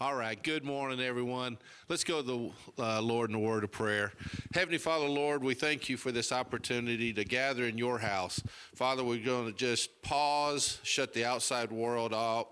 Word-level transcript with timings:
All 0.00 0.14
right, 0.14 0.40
good 0.40 0.62
morning, 0.62 1.00
everyone. 1.00 1.58
Let's 1.88 2.04
go 2.04 2.22
to 2.22 2.52
the 2.76 2.80
uh, 2.80 3.02
Lord 3.02 3.30
in 3.30 3.34
a 3.34 3.40
word 3.40 3.64
of 3.64 3.72
prayer. 3.72 4.12
Heavenly 4.54 4.78
Father, 4.78 5.08
Lord, 5.08 5.42
we 5.42 5.54
thank 5.54 5.88
you 5.88 5.96
for 5.96 6.12
this 6.12 6.30
opportunity 6.30 7.12
to 7.12 7.24
gather 7.24 7.64
in 7.64 7.76
your 7.76 7.98
house. 7.98 8.40
Father, 8.76 9.02
we're 9.02 9.24
going 9.24 9.46
to 9.46 9.52
just 9.52 10.00
pause, 10.02 10.78
shut 10.84 11.14
the 11.14 11.24
outside 11.24 11.72
world 11.72 12.14
out, 12.14 12.50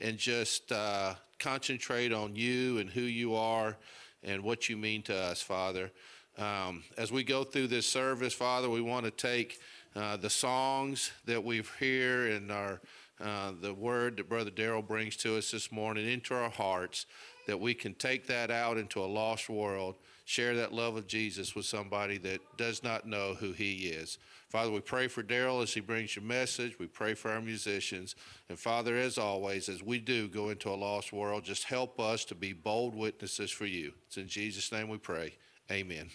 and 0.00 0.16
just 0.16 0.72
uh, 0.72 1.16
concentrate 1.38 2.14
on 2.14 2.34
you 2.34 2.78
and 2.78 2.88
who 2.88 3.02
you 3.02 3.34
are 3.34 3.76
and 4.24 4.42
what 4.42 4.70
you 4.70 4.78
mean 4.78 5.02
to 5.02 5.14
us, 5.14 5.42
Father. 5.42 5.90
Um, 6.38 6.82
as 6.96 7.12
we 7.12 7.24
go 7.24 7.44
through 7.44 7.66
this 7.66 7.86
service, 7.86 8.32
Father, 8.32 8.70
we 8.70 8.80
want 8.80 9.04
to 9.04 9.10
take 9.10 9.60
uh, 9.94 10.16
the 10.16 10.30
songs 10.30 11.12
that 11.26 11.44
we've 11.44 11.70
hear 11.78 12.28
in 12.28 12.50
our 12.50 12.80
uh, 13.20 13.52
the 13.60 13.74
word 13.74 14.16
that 14.16 14.28
Brother 14.28 14.50
Daryl 14.50 14.86
brings 14.86 15.16
to 15.18 15.36
us 15.36 15.50
this 15.50 15.72
morning 15.72 16.08
into 16.08 16.34
our 16.34 16.50
hearts, 16.50 17.06
that 17.46 17.60
we 17.60 17.74
can 17.74 17.94
take 17.94 18.26
that 18.26 18.50
out 18.50 18.76
into 18.76 19.02
a 19.02 19.06
lost 19.06 19.48
world, 19.48 19.96
share 20.24 20.54
that 20.56 20.72
love 20.72 20.96
of 20.96 21.06
Jesus 21.06 21.54
with 21.54 21.64
somebody 21.64 22.18
that 22.18 22.40
does 22.56 22.82
not 22.82 23.06
know 23.06 23.34
who 23.34 23.52
He 23.52 23.86
is. 23.86 24.18
Father, 24.48 24.70
we 24.70 24.80
pray 24.80 25.08
for 25.08 25.22
Daryl 25.22 25.62
as 25.62 25.74
he 25.74 25.80
brings 25.80 26.14
your 26.14 26.24
message. 26.24 26.78
We 26.78 26.86
pray 26.86 27.14
for 27.14 27.30
our 27.30 27.40
musicians. 27.40 28.14
And 28.48 28.58
Father, 28.58 28.96
as 28.96 29.18
always, 29.18 29.68
as 29.68 29.82
we 29.82 29.98
do 29.98 30.28
go 30.28 30.50
into 30.50 30.70
a 30.70 30.76
lost 30.76 31.12
world, 31.12 31.44
just 31.44 31.64
help 31.64 31.98
us 31.98 32.24
to 32.26 32.34
be 32.34 32.52
bold 32.52 32.94
witnesses 32.94 33.50
for 33.50 33.66
you. 33.66 33.92
It's 34.06 34.16
in 34.16 34.28
Jesus' 34.28 34.70
name 34.70 34.88
we 34.88 34.98
pray. 34.98 35.34
Amen. 35.70 36.08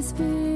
Spirit. 0.00 0.47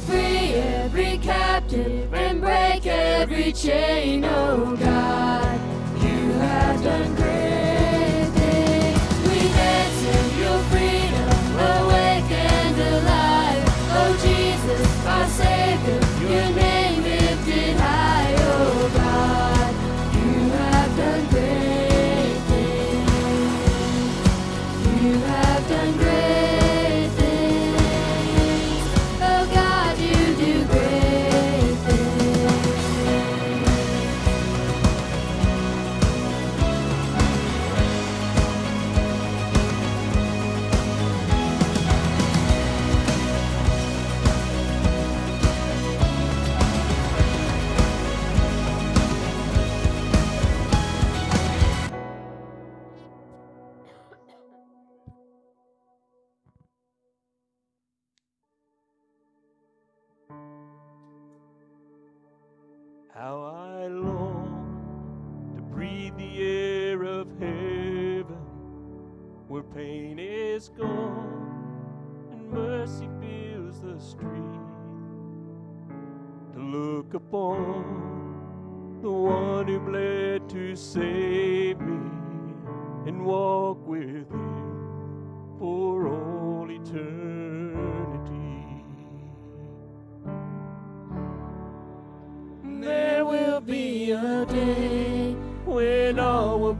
free 0.00 0.54
every 0.54 1.18
captive 1.18 2.12
and 2.14 2.40
break 2.40 2.86
every 2.86 3.52
chain, 3.52 4.24
oh 4.24 4.76
God. 4.76 5.60
You 6.02 6.32
have 6.32 6.82
done 6.82 7.17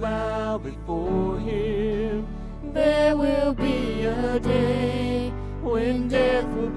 bow 0.01 0.59
before 0.59 1.39
him. 1.41 2.27
There 2.73 3.17
will 3.17 3.53
be 3.55 4.05
a 4.05 4.39
day 4.39 5.31
when 5.63 6.09
death 6.09 6.47
will 6.55 6.71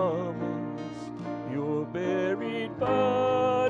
promise. 0.00 1.10
Your 1.52 1.84
buried 1.84 2.78
body 2.78 3.69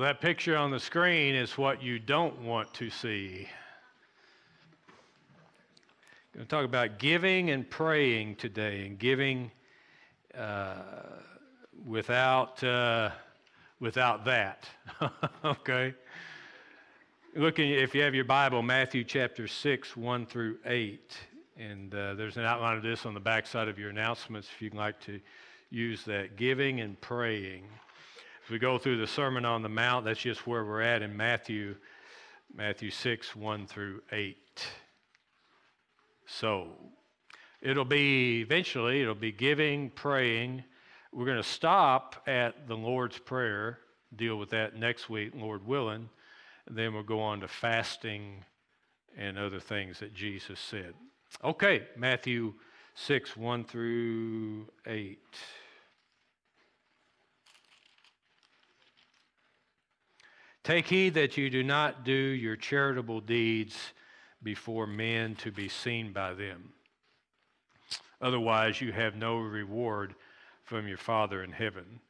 That 0.00 0.22
picture 0.22 0.56
on 0.56 0.70
the 0.70 0.80
screen 0.80 1.34
is 1.34 1.58
what 1.58 1.82
you 1.82 1.98
don't 1.98 2.40
want 2.40 2.72
to 2.74 2.88
see. 2.88 3.46
going 6.32 6.46
to 6.46 6.48
talk 6.48 6.64
about 6.64 6.98
giving 6.98 7.50
and 7.50 7.68
praying 7.68 8.36
today, 8.36 8.86
and 8.86 8.98
giving 8.98 9.50
uh, 10.34 10.76
without 11.86 12.64
uh, 12.64 13.10
without 13.78 14.24
that. 14.24 14.64
okay. 15.44 15.92
Looking, 17.36 17.68
if 17.68 17.94
you 17.94 18.00
have 18.00 18.14
your 18.14 18.24
Bible, 18.24 18.62
Matthew 18.62 19.04
chapter 19.04 19.46
six, 19.46 19.98
one 19.98 20.24
through 20.24 20.60
eight, 20.64 21.14
and 21.58 21.94
uh, 21.94 22.14
there's 22.14 22.38
an 22.38 22.44
outline 22.44 22.78
of 22.78 22.82
this 22.82 23.04
on 23.04 23.12
the 23.12 23.20
back 23.20 23.46
side 23.46 23.68
of 23.68 23.78
your 23.78 23.90
announcements. 23.90 24.48
If 24.50 24.62
you'd 24.62 24.74
like 24.74 24.98
to 25.00 25.20
use 25.68 26.04
that, 26.04 26.36
giving 26.36 26.80
and 26.80 26.98
praying. 27.02 27.64
As 28.50 28.52
we 28.52 28.58
go 28.58 28.78
through 28.78 28.96
the 28.96 29.06
Sermon 29.06 29.44
on 29.44 29.62
the 29.62 29.68
Mount, 29.68 30.04
that's 30.04 30.18
just 30.18 30.44
where 30.44 30.64
we're 30.64 30.82
at 30.82 31.02
in 31.02 31.16
Matthew, 31.16 31.76
Matthew 32.52 32.90
six, 32.90 33.36
one 33.36 33.64
through 33.64 34.02
eight. 34.10 34.66
So 36.26 36.70
it'll 37.62 37.84
be 37.84 38.40
eventually, 38.40 39.02
it'll 39.02 39.14
be 39.14 39.30
giving, 39.30 39.88
praying. 39.90 40.64
We're 41.12 41.26
going 41.26 41.36
to 41.36 41.48
stop 41.48 42.24
at 42.26 42.66
the 42.66 42.74
Lord's 42.74 43.20
Prayer, 43.20 43.78
deal 44.16 44.34
with 44.34 44.50
that 44.50 44.74
next 44.74 45.08
week, 45.08 45.30
Lord 45.36 45.64
willing. 45.64 46.08
Then 46.68 46.92
we'll 46.92 47.04
go 47.04 47.20
on 47.20 47.38
to 47.42 47.46
fasting 47.46 48.44
and 49.16 49.38
other 49.38 49.60
things 49.60 50.00
that 50.00 50.12
Jesus 50.12 50.58
said. 50.58 50.94
Okay, 51.44 51.86
Matthew 51.96 52.54
6, 52.96 53.36
1 53.36 53.64
through 53.64 54.66
8. 54.88 55.20
Take 60.62 60.88
heed 60.88 61.14
that 61.14 61.36
you 61.36 61.48
do 61.48 61.62
not 61.62 62.04
do 62.04 62.12
your 62.12 62.56
charitable 62.56 63.20
deeds 63.20 63.92
before 64.42 64.86
men 64.86 65.34
to 65.36 65.50
be 65.50 65.68
seen 65.68 66.12
by 66.12 66.34
them. 66.34 66.72
Otherwise, 68.20 68.80
you 68.80 68.92
have 68.92 69.16
no 69.16 69.38
reward 69.38 70.14
from 70.64 70.86
your 70.86 70.98
Father 70.98 71.42
in 71.42 71.52
heaven. 71.52 72.00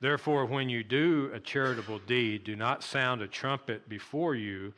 Therefore, 0.00 0.44
when 0.44 0.68
you 0.68 0.82
do 0.82 1.30
a 1.32 1.40
charitable 1.40 2.00
deed, 2.00 2.44
do 2.44 2.56
not 2.56 2.82
sound 2.82 3.22
a 3.22 3.28
trumpet 3.28 3.88
before 3.88 4.34
you, 4.34 4.74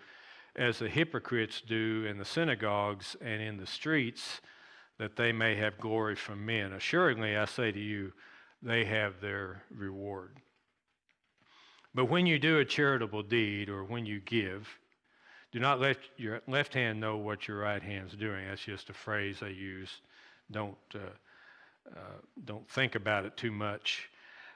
as 0.54 0.78
the 0.78 0.88
hypocrites 0.88 1.62
do 1.66 2.06
in 2.08 2.18
the 2.18 2.25
synagogues 2.25 3.16
and 3.20 3.42
in 3.42 3.56
the 3.56 3.66
streets, 3.66 4.40
that 4.99 5.16
they 5.16 5.32
may 5.32 5.56
have 5.56 5.78
glory 5.78 6.14
from 6.14 6.44
men. 6.44 6.73
Assuredly, 6.73 7.37
I 7.37 7.46
say 7.46 7.73
to 7.73 7.80
you, 7.80 8.12
they 8.62 8.85
have 8.85 9.20
their 9.20 9.62
reward. 9.70 10.37
But 11.96 12.10
when 12.10 12.26
you 12.26 12.38
do 12.38 12.58
a 12.58 12.64
charitable 12.64 13.22
deed 13.22 13.70
or 13.70 13.82
when 13.82 14.04
you 14.04 14.20
give, 14.20 14.68
do 15.50 15.58
not 15.58 15.80
let 15.80 15.96
your 16.18 16.42
left 16.46 16.74
hand 16.74 17.00
know 17.00 17.16
what 17.16 17.48
your 17.48 17.60
right 17.60 17.82
hand's 17.82 18.14
doing. 18.14 18.46
That's 18.46 18.62
just 18.62 18.90
a 18.90 18.92
phrase 18.92 19.38
I 19.40 19.48
use. 19.48 20.02
Don't, 20.50 20.76
uh, 20.94 20.98
uh, 21.90 22.20
don't 22.44 22.68
think 22.68 22.96
about 22.96 23.24
it 23.24 23.34
too 23.38 23.50
much. 23.50 24.10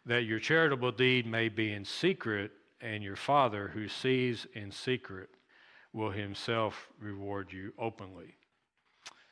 That 0.05 0.25
your 0.25 0.39
charitable 0.39 0.93
deed 0.93 1.27
may 1.27 1.49
be 1.49 1.73
in 1.73 1.83
secret, 1.87 2.51
and 2.83 3.03
your 3.03 3.17
Father 3.17 3.69
who 3.69 3.89
sees 3.89 4.47
in 4.53 4.71
secret 4.71 5.31
will 5.95 6.11
himself 6.11 6.91
reward 7.01 7.55
you 7.55 7.73
openly. 7.79 8.35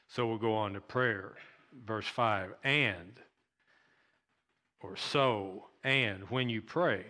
So 0.09 0.27
we'll 0.27 0.38
go 0.38 0.55
on 0.55 0.73
to 0.73 0.81
prayer. 0.81 1.35
Verse 1.85 2.09
5 2.09 2.55
And, 2.64 3.21
or 4.81 4.97
so, 4.97 5.66
and 5.85 6.23
when 6.31 6.49
you 6.49 6.62
pray, 6.62 7.05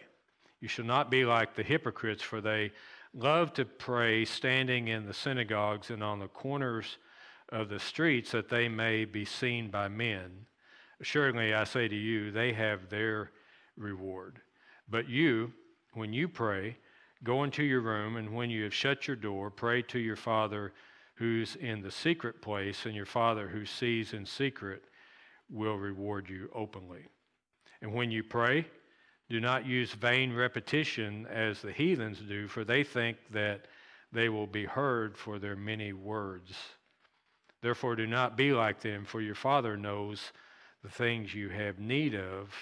you 0.60 0.68
shall 0.68 0.84
not 0.84 1.10
be 1.10 1.24
like 1.24 1.54
the 1.54 1.62
hypocrites, 1.62 2.22
for 2.22 2.40
they 2.40 2.72
love 3.14 3.52
to 3.54 3.64
pray 3.64 4.24
standing 4.24 4.88
in 4.88 5.06
the 5.06 5.14
synagogues 5.14 5.90
and 5.90 6.02
on 6.02 6.18
the 6.18 6.28
corners 6.28 6.98
of 7.50 7.68
the 7.68 7.78
streets 7.78 8.32
that 8.32 8.48
they 8.48 8.68
may 8.68 9.04
be 9.04 9.24
seen 9.24 9.70
by 9.70 9.88
men. 9.88 10.46
Assuredly, 11.00 11.54
I 11.54 11.64
say 11.64 11.88
to 11.88 11.94
you, 11.94 12.30
they 12.30 12.52
have 12.52 12.88
their 12.88 13.30
reward. 13.76 14.40
But 14.88 15.08
you, 15.08 15.52
when 15.94 16.12
you 16.12 16.28
pray, 16.28 16.76
go 17.22 17.44
into 17.44 17.62
your 17.62 17.80
room, 17.80 18.16
and 18.16 18.34
when 18.34 18.50
you 18.50 18.64
have 18.64 18.74
shut 18.74 19.06
your 19.06 19.16
door, 19.16 19.50
pray 19.50 19.82
to 19.82 19.98
your 19.98 20.16
Father 20.16 20.72
who's 21.14 21.56
in 21.56 21.82
the 21.82 21.90
secret 21.90 22.42
place, 22.42 22.86
and 22.86 22.94
your 22.94 23.06
Father 23.06 23.48
who 23.48 23.64
sees 23.64 24.12
in 24.12 24.24
secret 24.24 24.82
will 25.50 25.76
reward 25.76 26.28
you 26.28 26.50
openly. 26.54 27.06
And 27.80 27.92
when 27.92 28.10
you 28.10 28.22
pray, 28.22 28.66
do 29.30 29.40
not 29.40 29.66
use 29.66 29.92
vain 29.92 30.32
repetition 30.32 31.26
as 31.26 31.60
the 31.60 31.72
heathens 31.72 32.18
do, 32.20 32.48
for 32.48 32.64
they 32.64 32.82
think 32.82 33.18
that 33.30 33.66
they 34.12 34.28
will 34.28 34.46
be 34.46 34.64
heard 34.64 35.16
for 35.16 35.38
their 35.38 35.56
many 35.56 35.92
words. 35.92 36.54
Therefore, 37.60 37.96
do 37.96 38.06
not 38.06 38.36
be 38.36 38.52
like 38.52 38.80
them, 38.80 39.04
for 39.04 39.20
your 39.20 39.34
Father 39.34 39.76
knows 39.76 40.32
the 40.82 40.88
things 40.88 41.34
you 41.34 41.48
have 41.50 41.78
need 41.78 42.14
of 42.14 42.54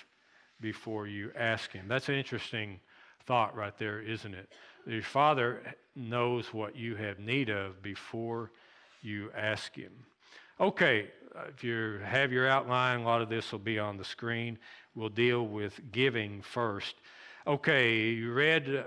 before 0.60 1.06
you 1.06 1.30
ask 1.36 1.70
Him. 1.70 1.86
That's 1.86 2.08
an 2.08 2.14
interesting 2.14 2.80
thought 3.26 3.54
right 3.54 3.76
there, 3.78 4.00
isn't 4.00 4.34
it? 4.34 4.50
Your 4.86 5.02
Father 5.02 5.62
knows 5.94 6.52
what 6.52 6.74
you 6.74 6.96
have 6.96 7.18
need 7.18 7.50
of 7.50 7.82
before 7.82 8.50
you 9.02 9.30
ask 9.36 9.74
Him. 9.76 9.92
Okay, 10.58 11.08
if 11.48 11.64
you 11.64 11.98
have 12.04 12.32
your 12.32 12.48
outline, 12.48 13.00
a 13.00 13.04
lot 13.04 13.22
of 13.22 13.28
this 13.28 13.52
will 13.52 13.58
be 13.58 13.78
on 13.78 13.96
the 13.96 14.04
screen. 14.04 14.58
We'll 14.94 15.08
deal 15.08 15.46
with 15.46 15.80
giving 15.92 16.42
first. 16.42 16.94
Okay, 17.46 18.10
you 18.10 18.32
read, 18.32 18.74
uh, 18.74 18.82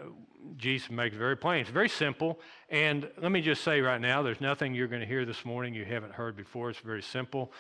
Jesus 0.58 0.90
makes 0.90 1.16
it 1.16 1.20
very 1.20 1.38
plain. 1.38 1.62
It's 1.62 1.70
very 1.70 1.90
simple. 1.90 2.40
And 2.70 3.10
let 3.22 3.32
me 3.32 3.42
just 3.42 3.64
say 3.64 3.80
right 3.82 4.02
now, 4.02 4.22
there's 4.22 4.42
nothing 4.42 4.74
you're 4.74 4.88
going 4.88 5.02
to 5.02 5.08
hear 5.08 5.26
this 5.26 5.46
morning 5.46 5.74
you 5.74 5.86
haven't 5.86 6.14
heard 6.14 6.36
before. 6.36 6.70
It's 6.70 6.80
very 6.80 7.02
simple. 7.02 7.52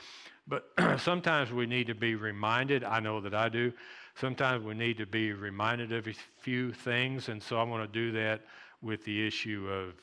But 0.47 0.69
sometimes 0.99 1.51
we 1.51 1.67
need 1.67 1.87
to 1.87 1.95
be 1.95 2.15
reminded. 2.15 2.83
I 2.83 2.99
know 2.99 3.21
that 3.21 3.33
I 3.33 3.49
do. 3.49 3.71
Sometimes 4.15 4.65
we 4.65 4.73
need 4.73 4.97
to 4.97 5.05
be 5.05 5.31
reminded 5.31 5.93
of 5.93 6.07
a 6.07 6.13
few 6.41 6.73
things. 6.73 7.29
And 7.29 7.41
so 7.41 7.59
I'm 7.59 7.69
going 7.69 7.85
to 7.85 7.87
do 7.87 8.11
that 8.13 8.41
with 8.81 9.05
the 9.05 9.25
issue 9.25 9.69
of 9.71 9.93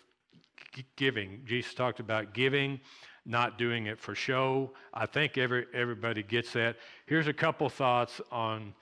giving. 0.96 1.42
Jesus 1.44 1.74
talked 1.74 2.00
about 2.00 2.32
giving 2.32 2.80
not 3.26 3.58
doing 3.58 3.86
it 3.86 3.98
for 3.98 4.14
show. 4.14 4.70
I 4.94 5.06
think 5.06 5.36
every, 5.36 5.66
everybody 5.74 6.22
gets 6.22 6.52
that. 6.52 6.76
Here's 7.06 7.26
a 7.26 7.32
couple 7.32 7.68
thoughts 7.68 8.20
on 8.30 8.72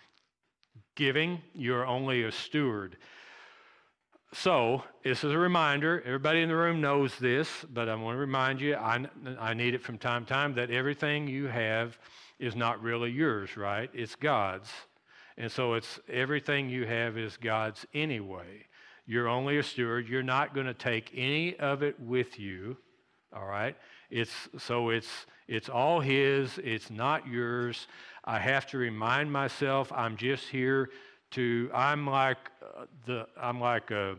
giving. 0.95 1.41
You're 1.55 1.87
only 1.87 2.25
a 2.25 2.33
steward. 2.33 2.97
So, 4.33 4.83
this 5.05 5.23
is 5.23 5.33
a 5.33 5.39
reminder. 5.39 6.03
Everybody 6.05 6.43
in 6.43 6.49
the 6.49 6.57
room 6.57 6.81
knows 6.81 7.17
this, 7.19 7.49
but 7.73 7.89
I 7.89 7.95
want 7.95 8.17
to 8.17 8.21
remind 8.21 8.61
you 8.61 8.75
I, 8.75 9.07
I 9.39 9.55
need 9.55 9.75
it 9.75 9.83
from 9.83 9.97
time 9.97 10.25
to 10.25 10.33
time 10.33 10.55
that 10.55 10.71
everything 10.71 11.29
you 11.29 11.47
have 11.47 11.97
is 12.41 12.57
not 12.57 12.83
really 12.83 13.11
yours, 13.11 13.57
right? 13.57 13.89
It's 13.95 14.17
God's. 14.17 14.69
And 15.39 15.51
so, 15.51 15.75
it's 15.75 16.01
everything 16.09 16.69
you 16.69 16.85
have 16.85 17.17
is 17.17 17.37
God's 17.37 17.87
anyway. 17.95 18.67
You're 19.07 19.29
only 19.29 19.59
a 19.59 19.63
steward. 19.63 20.09
You're 20.09 20.23
not 20.25 20.53
going 20.53 20.67
to 20.67 20.75
take 20.75 21.13
any 21.15 21.57
of 21.57 21.83
it 21.83 22.01
with 22.01 22.39
you, 22.39 22.77
all 23.33 23.47
right? 23.47 23.77
It's, 24.15 24.49
so 24.59 24.91
it's, 24.91 25.27
it's 25.49 25.69
all 25.69 25.99
His, 25.99 26.59
it's 26.59 26.89
not 26.89 27.27
yours. 27.27 27.89
I 28.25 28.39
have 28.39 28.65
to 28.69 28.79
remind 28.79 29.33
myself 29.33 29.91
I'm 29.93 30.17
just 30.17 30.47
here 30.47 30.91
to, 31.33 31.69
I'm 31.75 32.07
like, 32.07 32.39
uh, 32.63 32.85
the, 33.07 33.27
I'm 33.37 33.61
like 33.61 33.91
a, 33.91 34.15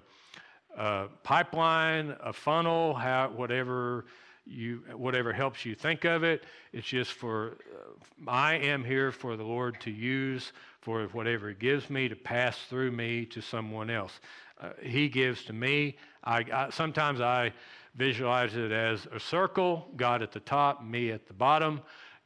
a 0.77 1.07
pipeline, 1.23 2.13
a 2.21 2.33
funnel, 2.33 2.93
how, 2.93 3.29
whatever 3.29 4.03
you 4.45 4.83
whatever 4.95 5.33
helps 5.33 5.65
you 5.65 5.73
think 5.73 6.03
of 6.03 6.23
it. 6.23 6.43
It's 6.71 6.85
just 6.85 7.13
for 7.13 7.57
uh, 7.73 8.29
i 8.29 8.53
am 8.55 8.83
here 8.83 9.11
for 9.11 9.35
the 9.35 9.43
lord 9.43 9.81
to 9.81 9.89
use 9.89 10.53
for 10.81 11.03
whatever 11.13 11.49
he 11.49 11.55
gives 11.55 11.89
me 11.89 12.07
to 12.09 12.15
pass 12.15 12.59
through 12.69 12.91
me 12.91 13.25
to 13.27 13.41
someone 13.41 13.89
else. 13.89 14.19
Uh, 14.61 14.69
he 14.83 15.09
gives 15.09 15.45
to 15.45 15.53
me. 15.53 15.95
I, 16.23 16.45
I, 16.53 16.69
sometimes 16.69 17.21
i 17.21 17.53
Visualize 17.95 18.55
it 18.55 18.71
as 18.71 19.07
a 19.13 19.19
circle, 19.19 19.87
God 19.95 20.21
at 20.21 20.31
the 20.31 20.39
top, 20.41 20.83
me 20.83 21.11
at 21.11 21.27
the 21.27 21.33
bottom. 21.33 21.81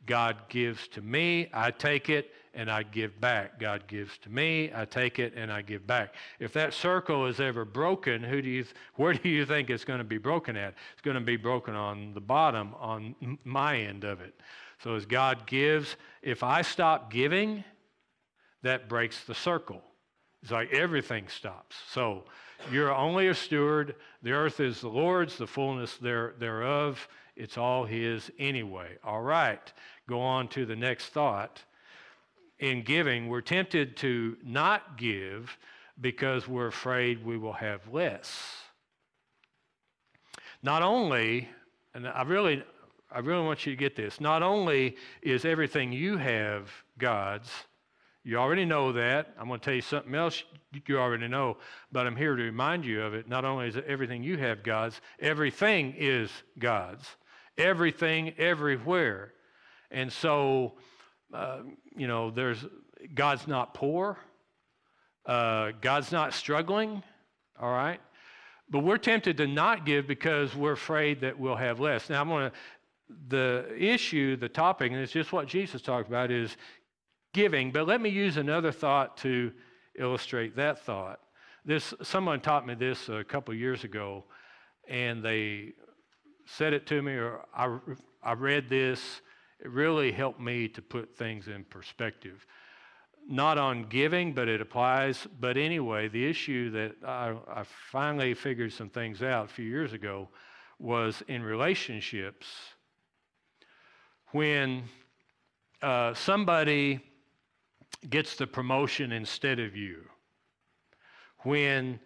God 0.06 0.38
gives 0.50 0.88
to 0.90 1.02
me, 1.02 1.50
I 1.54 1.70
take 1.70 2.10
it, 2.10 2.32
and 2.56 2.72
I 2.72 2.82
give 2.84 3.22
back. 3.22 3.60
God 3.60 3.86
gives 3.88 4.18
to 4.20 4.30
me, 4.30 4.72
I 4.74 4.86
take 4.86 5.20
it, 5.20 5.34
and 5.36 5.52
I 5.52 5.62
give 5.62 5.86
back. 5.86 6.16
If 6.40 6.52
that 6.54 6.74
circle 6.74 7.28
is 7.28 7.40
ever 7.40 7.64
broken, 7.66 8.24
who 8.24 8.42
do 8.42 8.50
you 8.50 8.64
th- 8.64 8.76
where 8.96 9.14
do 9.14 9.30
you 9.30 9.46
think 9.46 9.70
it's 9.70 9.86
going 9.86 10.00
to 10.00 10.04
be 10.04 10.18
broken 10.18 10.58
at? 10.58 10.74
It's 10.94 11.02
going 11.04 11.16
to 11.16 11.22
be 11.22 11.38
broken 11.38 11.76
on 11.76 12.14
the 12.14 12.22
bottom, 12.22 12.74
on 12.80 13.38
my 13.44 13.78
end 13.78 14.04
of 14.04 14.22
it. 14.22 14.34
So 14.84 14.96
as 14.96 15.06
God 15.06 15.46
gives, 15.46 15.96
if 16.24 16.42
I 16.42 16.64
stop 16.64 17.12
giving, 17.12 17.64
that 18.64 18.90
breaks 18.90 19.24
the 19.26 19.36
circle. 19.36 19.82
It's 20.42 20.52
like 20.52 20.74
everything 20.74 21.28
stops. 21.28 21.76
So 21.92 22.24
you're 22.72 22.94
only 22.94 23.28
a 23.28 23.36
steward. 23.36 23.96
The 24.22 24.32
earth 24.32 24.60
is 24.60 24.82
the 24.82 24.90
Lord's, 24.90 25.38
the 25.38 25.48
fullness 25.48 25.98
there, 25.98 26.34
thereof. 26.40 27.08
It's 27.36 27.58
all 27.58 27.86
His 27.86 28.32
anyway. 28.38 28.98
All 29.04 29.22
right, 29.22 29.72
go 30.08 30.22
on 30.22 30.48
to 30.50 30.66
the 30.66 30.76
next 30.76 31.08
thought. 31.08 31.64
In 32.60 32.84
giving, 32.84 33.30
we're 33.30 33.42
tempted 33.42 33.96
to 33.98 34.36
not 34.44 34.98
give 34.98 35.58
because 36.02 36.48
we're 36.48 36.68
afraid 36.68 37.24
we 37.24 37.38
will 37.38 37.54
have 37.54 37.82
less. 37.92 38.38
Not 40.62 40.82
only, 40.82 41.48
and 41.94 42.08
I 42.08 42.24
really, 42.24 42.64
I 43.12 43.20
really 43.20 43.46
want 43.46 43.66
you 43.66 43.72
to 43.72 43.80
get 43.80 43.96
this. 43.96 44.20
Not 44.20 44.44
only 44.44 44.98
is 45.22 45.46
everything 45.46 45.94
you 45.94 46.18
have 46.18 46.70
God's, 46.98 47.50
you 48.24 48.38
already 48.38 48.66
know 48.66 48.92
that. 48.94 49.34
I'm 49.40 49.48
going 49.48 49.60
to 49.60 49.66
tell 49.66 49.74
you 49.74 49.82
something 49.82 50.14
else 50.14 50.44
you 50.88 51.00
already 51.00 51.28
know, 51.28 51.58
but 51.92 52.06
I'm 52.06 52.16
here 52.16 52.36
to 52.36 52.44
remind 52.44 52.86
you 52.86 53.02
of 53.02 53.14
it. 53.14 53.28
Not 53.28 53.46
only 53.46 53.68
is 53.68 53.78
everything 53.88 54.24
you 54.24 54.38
have 54.38 54.62
God's, 54.64 55.00
everything 55.20 55.96
is 55.98 56.30
God's. 56.58 57.08
Everything, 57.58 58.34
everywhere. 58.38 59.34
And 59.92 60.12
so, 60.12 60.74
uh, 61.34 61.60
you 61.96 62.08
know, 62.08 62.30
there's 62.32 62.64
God's 63.14 63.48
not 63.48 63.74
poor. 63.74 64.18
Uh, 65.26 65.72
God's 65.82 66.12
not 66.12 66.34
struggling. 66.34 67.04
All 67.60 67.72
right. 67.72 68.00
But 68.70 68.80
we're 68.80 68.98
tempted 68.98 69.38
to 69.38 69.48
not 69.48 69.86
give 69.86 70.08
because 70.08 70.56
we're 70.56 70.74
afraid 70.74 71.22
that 71.22 71.40
we'll 71.40 71.56
have 71.56 71.80
less. 71.80 72.10
Now, 72.10 72.22
I'm 72.22 72.30
going 72.30 72.52
to, 72.52 72.58
the 73.28 73.66
issue, 73.76 74.36
the 74.36 74.50
topic, 74.50 74.92
and 74.92 75.02
it's 75.02 75.12
just 75.12 75.34
what 75.34 75.48
Jesus 75.48 75.82
talked 75.82 76.08
about, 76.08 76.30
is 76.30 76.56
giving. 77.34 77.72
But 77.72 77.88
let 77.88 78.02
me 78.02 78.10
use 78.10 78.38
another 78.38 78.72
thought 78.72 79.18
to 79.18 79.52
illustrate 79.98 80.56
that 80.56 80.80
thought. 80.86 81.20
This, 81.66 81.94
someone 82.02 82.40
taught 82.40 82.66
me 82.66 82.74
this 82.74 83.10
a 83.10 83.24
couple 83.24 83.54
years 83.54 83.84
ago, 83.84 84.24
and 84.88 85.24
they 85.24 85.74
said 86.46 86.74
it 86.74 86.88
to 86.88 87.02
me, 87.02 87.14
or 87.14 87.46
I, 87.54 87.78
I 88.24 88.34
read 88.34 88.70
this. 88.70 89.22
It 89.60 89.70
really 89.70 90.12
helped 90.12 90.40
me 90.40 90.68
to 90.70 90.82
put 90.82 91.18
things 91.18 91.48
in 91.48 91.66
perspective 91.66 92.46
not 93.30 93.60
on 93.60 93.84
giving, 93.84 94.34
but 94.34 94.48
it 94.48 94.60
applies. 94.60 95.28
But 95.40 95.56
anyway, 95.56 96.08
the 96.08 96.26
issue 96.28 96.72
that 96.72 96.96
I, 97.06 97.36
I, 97.48 97.64
finally 97.92 98.34
figured 98.34 98.74
some 98.74 98.90
things 98.90 99.22
out 99.22 99.46
a 99.46 99.54
few 99.54 99.66
years 99.66 99.94
ago 99.94 100.30
was 100.80 101.22
in 101.28 101.44
relationships. 101.44 102.48
When 104.32 104.84
uh, 105.82 106.16
somebody 106.16 107.02
gets 108.08 108.36
the 108.36 108.48
promotion 108.48 109.12
instead 109.12 109.60
of 109.60 109.76
you, 109.76 110.04
when 111.40 112.00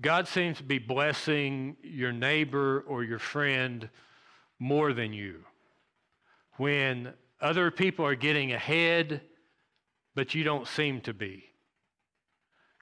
God 0.00 0.28
seems 0.28 0.58
to 0.58 0.64
be 0.64 0.78
blessing 0.78 1.76
your 1.82 2.12
neighbor 2.12 2.84
or 2.86 3.04
your 3.04 3.18
friend 3.18 3.88
more 4.58 4.92
than 4.92 5.12
you, 5.12 5.44
when 6.56 7.12
other 7.40 7.70
people 7.70 8.04
are 8.04 8.14
getting 8.14 8.52
ahead 8.52 9.22
but 10.14 10.34
you 10.34 10.44
don't 10.44 10.66
seem 10.66 11.00
to 11.02 11.14
be. 11.14 11.44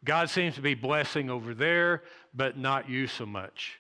God 0.04 0.31
seems 0.31 0.54
to 0.54 0.61
be 0.61 0.74
blessing 0.74 1.28
over 1.28 1.54
there, 1.54 2.02
but 2.35 2.57
not 2.57 2.88
you 2.88 3.07
so 3.07 3.26
much. 3.26 3.78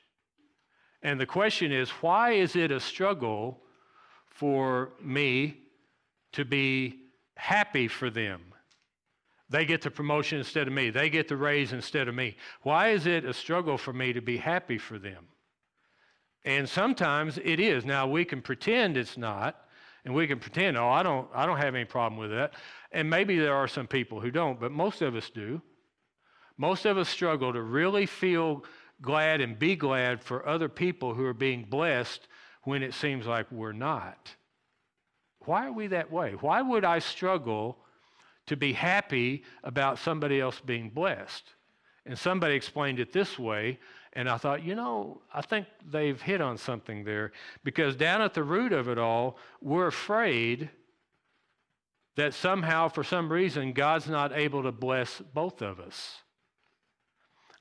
And 1.02 1.20
the 1.20 1.26
question 1.26 1.72
is 1.72 1.90
why 1.90 2.32
is 2.32 2.56
it 2.56 2.70
a 2.70 2.80
struggle 2.80 3.60
for 4.26 4.92
me 5.00 5.58
to 6.32 6.44
be 6.44 7.00
happy 7.36 7.88
for 7.88 8.10
them? 8.10 8.47
They 9.50 9.64
get 9.64 9.82
the 9.82 9.90
promotion 9.90 10.38
instead 10.38 10.66
of 10.66 10.74
me. 10.74 10.90
They 10.90 11.08
get 11.08 11.28
the 11.28 11.36
raise 11.36 11.72
instead 11.72 12.08
of 12.08 12.14
me. 12.14 12.36
Why 12.62 12.88
is 12.88 13.06
it 13.06 13.24
a 13.24 13.32
struggle 13.32 13.78
for 13.78 13.92
me 13.92 14.12
to 14.12 14.20
be 14.20 14.36
happy 14.36 14.76
for 14.78 14.98
them? 14.98 15.26
And 16.44 16.68
sometimes 16.68 17.38
it 17.42 17.58
is. 17.58 17.84
Now, 17.84 18.06
we 18.06 18.24
can 18.24 18.42
pretend 18.42 18.96
it's 18.96 19.16
not, 19.16 19.56
and 20.04 20.14
we 20.14 20.26
can 20.26 20.38
pretend, 20.38 20.76
oh, 20.76 20.88
I 20.88 21.02
don't, 21.02 21.28
I 21.34 21.46
don't 21.46 21.58
have 21.58 21.74
any 21.74 21.84
problem 21.84 22.20
with 22.20 22.30
that. 22.30 22.54
And 22.92 23.08
maybe 23.08 23.38
there 23.38 23.54
are 23.54 23.68
some 23.68 23.86
people 23.86 24.20
who 24.20 24.30
don't, 24.30 24.60
but 24.60 24.70
most 24.70 25.02
of 25.02 25.14
us 25.14 25.30
do. 25.30 25.62
Most 26.56 26.84
of 26.84 26.98
us 26.98 27.08
struggle 27.08 27.52
to 27.52 27.62
really 27.62 28.06
feel 28.06 28.64
glad 29.00 29.40
and 29.40 29.58
be 29.58 29.76
glad 29.76 30.22
for 30.22 30.46
other 30.46 30.68
people 30.68 31.14
who 31.14 31.24
are 31.24 31.34
being 31.34 31.64
blessed 31.64 32.28
when 32.64 32.82
it 32.82 32.94
seems 32.94 33.26
like 33.26 33.50
we're 33.50 33.72
not. 33.72 34.34
Why 35.40 35.66
are 35.66 35.72
we 35.72 35.86
that 35.88 36.10
way? 36.10 36.32
Why 36.40 36.60
would 36.60 36.84
I 36.84 36.98
struggle 36.98 37.78
to 38.48 38.56
be 38.56 38.72
happy 38.72 39.44
about 39.64 39.98
somebody 39.98 40.40
else 40.40 40.60
being 40.60 40.90
blessed? 40.90 41.44
And 42.04 42.18
somebody 42.18 42.54
explained 42.54 43.00
it 43.00 43.12
this 43.12 43.38
way, 43.38 43.78
and 44.14 44.28
I 44.28 44.38
thought, 44.38 44.64
you 44.64 44.74
know, 44.74 45.20
I 45.32 45.42
think 45.42 45.66
they've 45.88 46.20
hit 46.20 46.40
on 46.40 46.56
something 46.56 47.04
there 47.04 47.32
because 47.64 47.96
down 47.96 48.22
at 48.22 48.34
the 48.34 48.42
root 48.42 48.72
of 48.72 48.88
it 48.88 48.98
all, 48.98 49.38
we're 49.60 49.86
afraid 49.86 50.70
that 52.16 52.34
somehow, 52.34 52.88
for 52.88 53.04
some 53.04 53.30
reason, 53.30 53.72
God's 53.72 54.08
not 54.08 54.32
able 54.32 54.64
to 54.64 54.72
bless 54.72 55.20
both 55.34 55.62
of 55.62 55.78
us. 55.78 56.16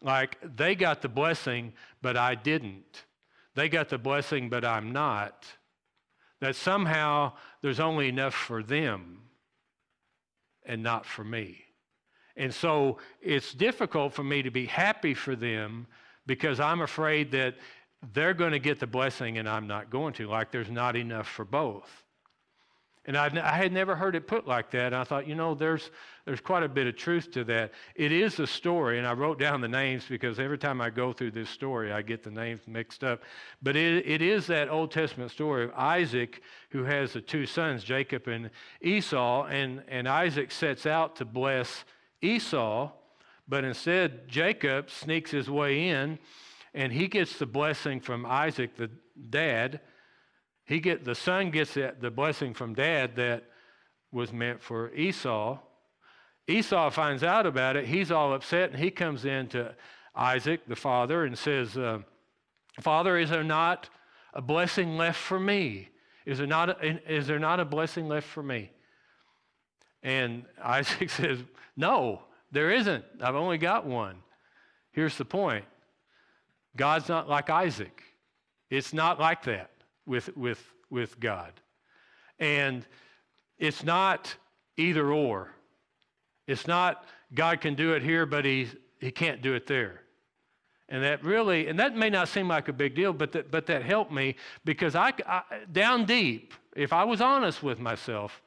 Like 0.02 0.38
they 0.42 0.76
got 0.76 1.02
the 1.02 1.10
blessing, 1.10 1.74
but 2.02 2.18
I 2.18 2.36
didn't. 2.36 3.06
They 3.54 3.70
got 3.70 3.90
the 3.90 3.98
blessing, 3.98 4.50
but 4.50 4.64
I'm 4.64 4.92
not. 4.92 5.46
That 6.40 6.56
somehow 6.56 7.34
there's 7.62 7.80
only 7.80 8.08
enough 8.08 8.34
for 8.34 8.64
them 8.64 9.27
and 10.68 10.84
not 10.84 11.06
for 11.06 11.24
me. 11.24 11.64
And 12.36 12.54
so 12.54 13.00
it's 13.22 13.54
difficult 13.54 14.14
for 14.14 14.24
me 14.24 14.44
to 14.44 14.52
be 14.52 14.68
happy 14.68 15.16
for 15.16 15.36
them 15.36 15.88
because 16.28 16.60
I'm 16.60 16.82
afraid 16.82 17.32
that 17.32 17.56
they're 18.14 18.36
going 18.36 18.52
to 18.52 18.60
get 18.60 18.80
the 18.80 18.86
blessing 18.86 19.40
and 19.40 19.50
I'm 19.50 19.66
not 19.66 19.90
going 19.90 20.14
to, 20.14 20.28
like 20.28 20.52
there's 20.52 20.70
not 20.70 20.96
enough 20.96 21.28
for 21.28 21.46
both. 21.46 21.90
And 23.08 23.16
I, 23.18 23.32
I 23.42 23.56
had 23.56 23.72
never 23.72 23.96
heard 23.96 24.16
it 24.16 24.28
put 24.28 24.46
like 24.48 24.70
that. 24.72 24.88
And 24.88 24.96
I 24.96 25.06
thought, 25.06 25.28
you 25.28 25.34
know, 25.34 25.56
there's, 25.56 25.92
there's 26.26 26.42
quite 26.42 26.64
a 26.64 26.68
bit 26.68 26.88
of 26.88 26.98
truth 26.98 27.32
to 27.32 27.46
that. 27.46 27.72
It 27.96 28.12
is 28.12 28.38
a 28.40 28.46
story, 28.46 28.98
and 28.98 29.08
I 29.08 29.14
wrote 29.14 29.40
down 29.40 29.62
the 29.62 29.68
names 29.70 30.04
because 30.10 30.40
every 30.40 30.58
time 30.58 30.82
I 30.82 30.90
go 30.90 31.14
through 31.14 31.32
this 31.32 31.50
story, 31.50 31.94
I 31.94 32.02
get 32.02 32.22
the 32.22 32.32
names 32.32 32.62
mixed 32.68 33.06
up. 33.06 33.22
But 33.64 33.78
it, 33.78 34.06
it 34.06 34.22
is 34.22 34.46
that 34.48 34.70
Old 34.70 34.92
Testament 34.92 35.32
story 35.32 35.64
of 35.64 35.72
Isaac, 35.74 36.42
who 36.72 36.84
has 36.84 37.14
the 37.14 37.22
two 37.22 37.46
sons, 37.46 37.82
Jacob 37.86 38.28
and 38.28 38.50
Esau, 38.82 39.46
and, 39.46 39.84
and 39.88 40.08
Isaac 40.08 40.52
sets 40.52 40.86
out 40.86 41.16
to 41.16 41.26
bless 41.26 41.86
Esau, 42.22 42.92
but 43.48 43.64
instead, 43.64 44.28
Jacob 44.28 44.90
sneaks 44.90 45.32
his 45.32 45.50
way 45.50 45.88
in, 45.88 46.20
and 46.74 46.92
he 46.92 47.08
gets 47.08 47.40
the 47.40 47.46
blessing 47.46 48.02
from 48.02 48.26
Isaac, 48.26 48.76
the 48.76 48.92
dad 49.30 49.80
he 50.68 50.82
get, 50.82 51.06
the 51.06 51.16
son 51.16 51.50
gets 51.50 51.76
the 51.76 52.12
blessing 52.14 52.54
from 52.54 52.74
dad 52.74 53.16
that 53.16 53.46
was 54.12 54.34
meant 54.34 54.62
for 54.62 54.94
Esau. 54.94 55.60
Esau 56.46 56.90
finds 56.90 57.24
out 57.24 57.46
about 57.46 57.78
it. 57.78 57.86
He's 57.86 58.12
all 58.12 58.34
upset, 58.34 58.72
and 58.72 58.80
he 58.80 58.92
comes 58.92 59.24
in 59.24 59.48
to 59.50 59.74
Isaac, 60.14 60.68
the 60.68 60.76
father, 60.76 61.24
and 61.24 61.38
says, 61.38 61.78
uh, 61.78 62.00
Father, 62.82 63.18
is 63.18 63.30
there 63.30 63.46
not 63.46 63.90
a 64.34 64.42
blessing 64.42 64.98
left 64.98 65.18
for 65.18 65.40
me? 65.40 65.88
Is 66.26 66.38
there, 66.38 66.48
not 66.48 66.70
a, 66.70 67.12
is 67.12 67.28
there 67.28 67.40
not 67.40 67.62
a 67.62 67.66
blessing 67.66 68.10
left 68.10 68.28
for 68.28 68.44
me? 68.44 68.70
And 70.04 70.44
Isaac 70.64 71.10
says, 71.10 71.40
No, 71.78 72.24
there 72.52 72.72
isn't. 72.72 73.06
I've 73.22 73.36
only 73.36 73.58
got 73.58 73.86
one. 73.86 74.18
Here's 74.92 75.18
the 75.18 75.26
point 75.26 75.64
God's 76.76 77.08
not 77.08 77.30
like 77.30 77.50
Isaac, 77.50 78.04
it's 78.70 78.94
not 78.94 79.18
like 79.18 79.44
that 79.46 79.72
with, 80.08 80.36
with, 80.36 80.64
with 80.90 81.20
God. 81.20 81.52
And 82.40 82.86
it's 83.60 83.84
not 83.84 84.36
either 84.78 85.12
or. 85.12 85.52
It's 86.48 86.66
not 86.66 87.06
God 87.34 87.62
can 87.62 87.76
do 87.76 87.94
it 87.94 88.02
here, 88.02 88.26
but 88.26 88.46
he, 88.46 88.70
he 89.00 89.12
can't 89.12 89.42
do 89.42 89.54
it 89.54 89.68
there. 89.68 90.02
And 90.90 91.04
that 91.04 91.24
really, 91.24 91.68
and 91.68 91.78
that 91.80 91.98
may 91.98 92.10
not 92.10 92.30
seem 92.30 92.48
like 92.48 92.70
a 92.70 92.74
big 92.74 92.96
deal, 92.96 93.12
but 93.12 93.34
that, 93.34 93.52
but 93.52 93.66
that 93.66 93.84
helped 93.84 94.12
me 94.12 94.36
because 94.64 94.96
I, 94.96 95.12
I 95.28 95.42
down 95.72 96.06
deep, 96.06 96.54
if 96.76 96.94
I 96.94 97.04
was 97.04 97.20
honest 97.20 97.62
with 97.62 97.80
myself, 97.80 98.42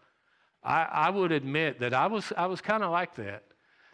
I, 0.62 0.84
I 0.84 1.10
would 1.10 1.32
admit 1.32 1.80
that 1.80 1.92
I 1.92 2.06
was, 2.06 2.32
I 2.36 2.46
was 2.46 2.62
kind 2.62 2.82
of 2.82 2.90
like 2.90 3.14
that. 3.16 3.44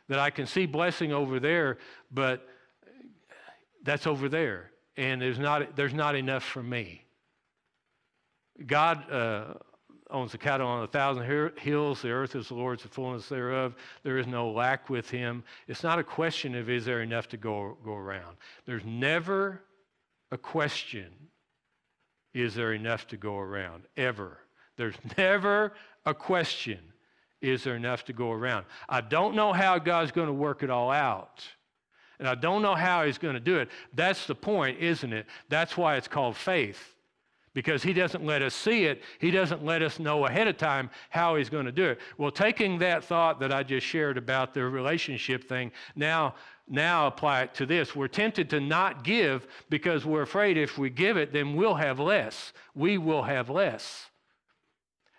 That 0.09 0.21
I 0.21 0.31
can 0.31 0.47
see 0.47 0.67
blessing 0.67 1.13
over 1.13 1.41
there, 1.41 1.79
but 2.13 2.47
that's 3.83 4.07
over 4.07 4.29
there. 4.29 4.71
And 4.97 5.21
there's 5.21 5.41
not, 5.41 5.75
there's 5.75 5.95
not 5.95 6.15
enough 6.15 6.45
for 6.45 6.63
me. 6.63 7.06
God 8.65 9.11
uh, 9.11 9.55
owns 10.11 10.33
the 10.33 10.39
cattle 10.39 10.67
on 10.67 10.83
a 10.83 10.87
thousand 10.87 11.25
hills. 11.59 12.03
The 12.03 12.11
earth 12.11 12.35
is 12.35 12.49
the 12.49 12.55
Lord's, 12.55 12.83
the 12.83 12.89
fullness 12.89 13.29
thereof. 13.29 13.75
There 14.03 14.19
is 14.19 14.27
no 14.27 14.51
lack 14.51 14.89
with 14.89 15.11
him. 15.11 15.45
It's 15.69 15.83
not 15.83 15.99
a 15.99 16.05
question 16.05 16.55
of 16.55 16.71
is 16.71 16.85
there 16.85 17.03
enough 17.03 17.29
to 17.31 17.37
go, 17.37 17.77
go 17.85 17.95
around. 17.95 18.37
There's 18.65 18.85
never 18.85 19.63
a 20.31 20.39
question 20.39 21.07
is 22.35 22.55
there 22.55 22.75
enough 22.75 23.07
to 23.09 23.17
go 23.17 23.39
around? 23.39 23.85
Ever. 23.97 24.39
There's 24.77 24.97
never 25.19 25.73
a 26.05 26.15
question 26.15 26.79
is 27.41 27.65
there 27.65 27.77
enough 27.77 28.05
to 28.05 28.13
go 28.13 28.31
around? 28.33 28.67
I 28.89 29.01
don't 29.01 29.35
know 29.35 29.53
how 29.53 29.79
God's 29.79 30.13
going 30.13 30.27
to 30.27 30.33
work 30.33 30.63
it 30.63 30.71
all 30.71 30.91
out. 30.91 31.45
And 32.19 32.27
I 32.27 32.35
don't 32.35 32.63
know 32.63 32.75
how 32.75 33.05
he's 33.05 33.19
going 33.19 33.35
to 33.35 33.41
do 33.41 33.59
it. 33.59 33.69
That's 33.93 34.27
the 34.27 34.35
point, 34.35 34.79
isn't 34.81 35.13
it? 35.13 35.27
That's 35.51 35.77
why 35.77 35.97
it's 35.97 36.09
called 36.09 36.35
faith 36.35 36.96
because 37.57 37.83
he 37.83 37.95
doesn't 37.95 38.23
let 38.23 38.43
us 38.43 38.55
see 38.55 38.85
it. 38.85 39.03
He 39.19 39.31
doesn't 39.31 39.65
let 39.65 39.81
us 39.81 39.99
know 39.99 40.27
ahead 40.27 40.47
of 40.47 40.59
time 40.59 40.91
how 41.09 41.37
he's 41.37 41.49
going 41.49 41.65
to 41.65 41.73
do 41.73 41.87
it. 41.87 41.99
Well, 42.19 42.31
taking 42.31 42.79
that 42.81 43.03
thought 43.03 43.41
that 43.41 43.51
I 43.51 43.63
just 43.63 43.87
shared 43.87 44.19
about 44.19 44.53
the 44.53 44.63
relationship 44.67 45.49
thing, 45.49 45.73
now 45.97 46.35
now 46.69 47.07
apply 47.07 47.45
it 47.45 47.55
to 47.55 47.65
this. 47.65 47.97
We're 47.97 48.09
tempted 48.09 48.51
to 48.51 48.61
not 48.61 49.05
give 49.05 49.47
because 49.71 50.05
we're 50.05 50.21
afraid 50.21 50.59
if 50.59 50.77
we 50.77 50.91
give 50.91 51.17
it, 51.17 51.33
then 51.33 51.57
we'll 51.57 51.77
have 51.77 51.99
less. 51.99 52.53
We 52.75 52.99
will 52.99 53.23
have 53.23 53.49
less. 53.49 54.11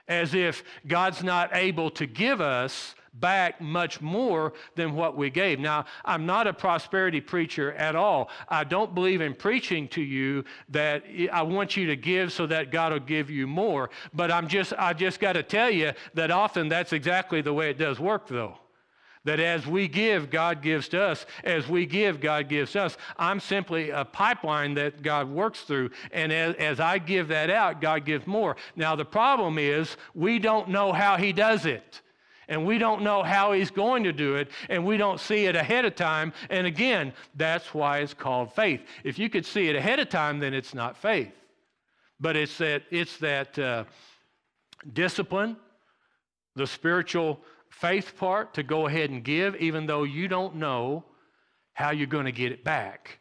As 0.07 0.35
if 0.35 0.63
God's 0.85 1.23
not 1.23 1.55
able 1.55 1.89
to 1.91 2.05
give 2.05 2.39
us 2.39 2.93
back 3.19 3.59
much 3.61 4.01
more 4.01 4.53
than 4.75 4.93
what 4.93 5.17
we 5.17 5.29
gave. 5.29 5.59
Now, 5.59 5.85
I'm 6.05 6.25
not 6.25 6.47
a 6.47 6.53
prosperity 6.53 7.21
preacher 7.21 7.73
at 7.73 7.95
all. 7.95 8.29
I 8.49 8.63
don't 8.63 8.93
believe 8.93 9.21
in 9.21 9.33
preaching 9.33 9.87
to 9.89 10.01
you 10.01 10.43
that 10.69 11.03
I 11.31 11.41
want 11.41 11.77
you 11.77 11.87
to 11.87 11.95
give 11.95 12.31
so 12.31 12.47
that 12.47 12.71
God 12.71 12.91
will 12.91 12.99
give 12.99 13.29
you 13.29 13.47
more. 13.47 13.89
But 14.13 14.31
I'm 14.31 14.47
just 14.47 14.73
I 14.77 14.93
just 14.93 15.19
got 15.19 15.33
to 15.33 15.43
tell 15.43 15.69
you 15.69 15.93
that 16.13 16.31
often 16.31 16.69
that's 16.69 16.93
exactly 16.93 17.41
the 17.41 17.53
way 17.53 17.69
it 17.69 17.77
does 17.77 17.99
work 17.99 18.27
though. 18.27 18.57
That 19.23 19.41
as 19.41 19.67
we 19.67 19.89
give, 19.89 20.29
God 20.29 20.61
gives 20.61 20.87
to 20.89 21.01
us. 21.01 21.25
As 21.43 21.67
we 21.67 21.85
give, 21.85 22.21
God 22.21 22.47
gives 22.47 22.77
us. 22.77 22.95
I'm 23.17 23.41
simply 23.41 23.89
a 23.89 24.05
pipeline 24.05 24.75
that 24.75 25.01
God 25.01 25.27
works 25.27 25.61
through. 25.63 25.89
And 26.13 26.31
as, 26.31 26.55
as 26.55 26.79
I 26.79 26.97
give 26.97 27.27
that 27.27 27.49
out, 27.49 27.81
God 27.81 28.05
gives 28.05 28.25
more. 28.25 28.55
Now, 28.77 28.95
the 28.95 29.03
problem 29.03 29.59
is 29.59 29.97
we 30.15 30.39
don't 30.39 30.69
know 30.69 30.93
how 30.93 31.17
He 31.17 31.33
does 31.33 31.65
it 31.65 32.01
and 32.47 32.65
we 32.65 32.77
don't 32.77 33.01
know 33.01 33.23
how 33.23 33.51
he's 33.51 33.71
going 33.71 34.03
to 34.03 34.13
do 34.13 34.35
it, 34.35 34.49
and 34.69 34.85
we 34.85 34.97
don't 34.97 35.19
see 35.19 35.45
it 35.45 35.55
ahead 35.55 35.85
of 35.85 35.95
time. 35.95 36.33
And 36.49 36.65
again, 36.65 37.13
that's 37.35 37.73
why 37.73 37.99
it's 37.99 38.13
called 38.13 38.53
faith. 38.53 38.81
If 39.03 39.19
you 39.19 39.29
could 39.29 39.45
see 39.45 39.67
it 39.67 39.75
ahead 39.75 39.99
of 39.99 40.09
time, 40.09 40.39
then 40.39 40.53
it's 40.53 40.73
not 40.73 40.97
faith. 40.97 41.33
But 42.19 42.35
it's 42.35 42.57
that, 42.57 42.83
it's 42.89 43.17
that 43.17 43.59
uh, 43.59 43.83
discipline, 44.93 45.57
the 46.55 46.67
spiritual 46.67 47.41
faith 47.69 48.17
part 48.17 48.53
to 48.55 48.63
go 48.63 48.87
ahead 48.87 49.09
and 49.09 49.23
give, 49.23 49.55
even 49.57 49.85
though 49.85 50.03
you 50.03 50.27
don't 50.27 50.55
know 50.55 51.03
how 51.73 51.91
you're 51.91 52.07
going 52.07 52.25
to 52.25 52.31
get 52.31 52.51
it 52.51 52.63
back. 52.63 53.19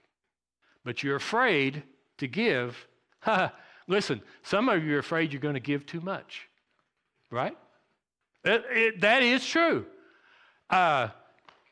But 0.84 1.02
you're 1.02 1.16
afraid 1.16 1.82
to 2.18 2.28
give. 2.28 2.86
Listen, 3.88 4.22
some 4.42 4.68
of 4.68 4.84
you 4.84 4.96
are 4.96 5.00
afraid 5.00 5.32
you're 5.32 5.40
going 5.40 5.54
to 5.54 5.60
give 5.60 5.84
too 5.84 6.00
much, 6.00 6.48
right? 7.30 7.56
It, 8.46 8.64
it, 8.70 9.00
that 9.00 9.22
is 9.22 9.44
true. 9.44 9.84
Uh, 10.70 11.08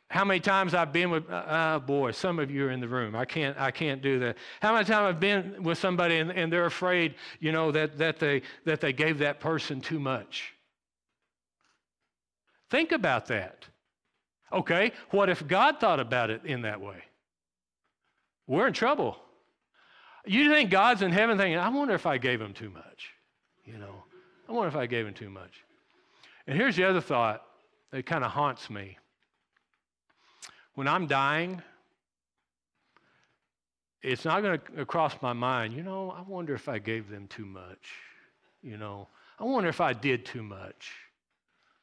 how 0.08 0.24
many 0.24 0.40
times 0.40 0.74
I've 0.74 0.92
been 0.92 1.10
with, 1.10 1.24
uh, 1.30 1.78
boy, 1.78 2.10
some 2.10 2.38
of 2.38 2.50
you 2.50 2.66
are 2.66 2.70
in 2.70 2.80
the 2.80 2.88
room. 2.88 3.16
I 3.16 3.24
can't, 3.24 3.58
I 3.58 3.70
can't 3.70 4.02
do 4.02 4.18
that. 4.20 4.36
How 4.60 4.72
many 4.72 4.84
times 4.84 5.14
I've 5.14 5.20
been 5.20 5.62
with 5.62 5.78
somebody 5.78 6.18
and, 6.18 6.30
and 6.30 6.52
they're 6.52 6.66
afraid, 6.66 7.14
you 7.40 7.52
know, 7.52 7.72
that, 7.72 7.98
that, 7.98 8.18
they, 8.18 8.42
that 8.64 8.80
they 8.80 8.92
gave 8.92 9.18
that 9.18 9.40
person 9.40 9.80
too 9.80 9.98
much. 9.98 10.52
Think 12.70 12.92
about 12.92 13.26
that. 13.26 13.66
Okay, 14.52 14.92
what 15.10 15.28
if 15.28 15.46
God 15.46 15.80
thought 15.80 16.00
about 16.00 16.30
it 16.30 16.44
in 16.44 16.62
that 16.62 16.80
way? 16.80 17.02
We're 18.46 18.66
in 18.66 18.72
trouble. 18.72 19.16
You 20.26 20.50
think 20.50 20.70
God's 20.70 21.02
in 21.02 21.12
heaven 21.12 21.38
thinking, 21.38 21.58
I 21.58 21.68
wonder 21.68 21.94
if 21.94 22.06
I 22.06 22.18
gave 22.18 22.40
him 22.40 22.52
too 22.52 22.70
much? 22.70 23.10
You 23.64 23.78
know, 23.78 24.04
I 24.48 24.52
wonder 24.52 24.68
if 24.68 24.76
I 24.76 24.86
gave 24.86 25.06
him 25.06 25.14
too 25.14 25.30
much. 25.30 25.64
And 26.46 26.58
here's 26.58 26.76
the 26.76 26.84
other 26.84 27.00
thought 27.00 27.42
that 27.90 28.06
kind 28.06 28.24
of 28.24 28.30
haunts 28.30 28.68
me. 28.68 28.98
When 30.74 30.88
I'm 30.88 31.06
dying, 31.06 31.62
it's 34.02 34.24
not 34.24 34.42
going 34.42 34.60
to 34.76 34.84
cross 34.84 35.14
my 35.22 35.32
mind, 35.32 35.72
you 35.72 35.82
know, 35.82 36.10
I 36.10 36.20
wonder 36.22 36.54
if 36.54 36.68
I 36.68 36.78
gave 36.78 37.08
them 37.08 37.26
too 37.28 37.46
much. 37.46 37.88
You 38.62 38.76
know, 38.76 39.08
I 39.38 39.44
wonder 39.44 39.68
if 39.68 39.80
I 39.80 39.92
did 39.92 40.26
too 40.26 40.42
much. 40.42 40.92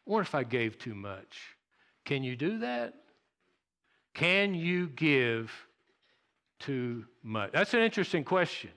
I 0.05 0.11
wonder 0.11 0.23
if 0.23 0.35
I 0.35 0.43
gave 0.43 0.77
too 0.77 0.95
much. 0.95 1.39
Can 2.05 2.23
you 2.23 2.35
do 2.35 2.59
that? 2.59 2.93
Can 4.13 4.53
you 4.53 4.87
give 4.87 5.51
too 6.59 7.05
much? 7.23 7.51
That's 7.51 7.73
an 7.73 7.81
interesting 7.81 8.23
question 8.23 8.71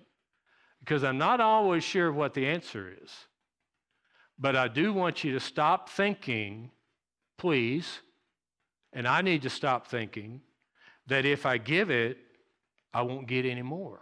because 0.81 1.03
I'm 1.03 1.19
not 1.19 1.41
always 1.41 1.83
sure 1.83 2.13
what 2.13 2.35
the 2.35 2.47
answer 2.47 2.95
is. 3.03 3.11
But 4.39 4.57
I 4.57 4.69
do 4.69 4.93
want 4.93 5.25
you 5.25 5.33
to 5.33 5.41
stop 5.41 5.89
thinking, 5.89 6.71
please, 7.39 8.01
and 8.93 9.07
I 9.07 9.23
need 9.23 9.43
to 9.43 9.51
stop 9.51 9.87
thinking 9.87 10.41
that 11.07 11.25
if 11.25 11.47
I 11.47 11.59
give 11.59 11.91
it, 11.91 12.19
I 12.93 13.03
won't 13.03 13.27
get 13.27 13.45
any 13.45 13.63
more. 13.63 14.01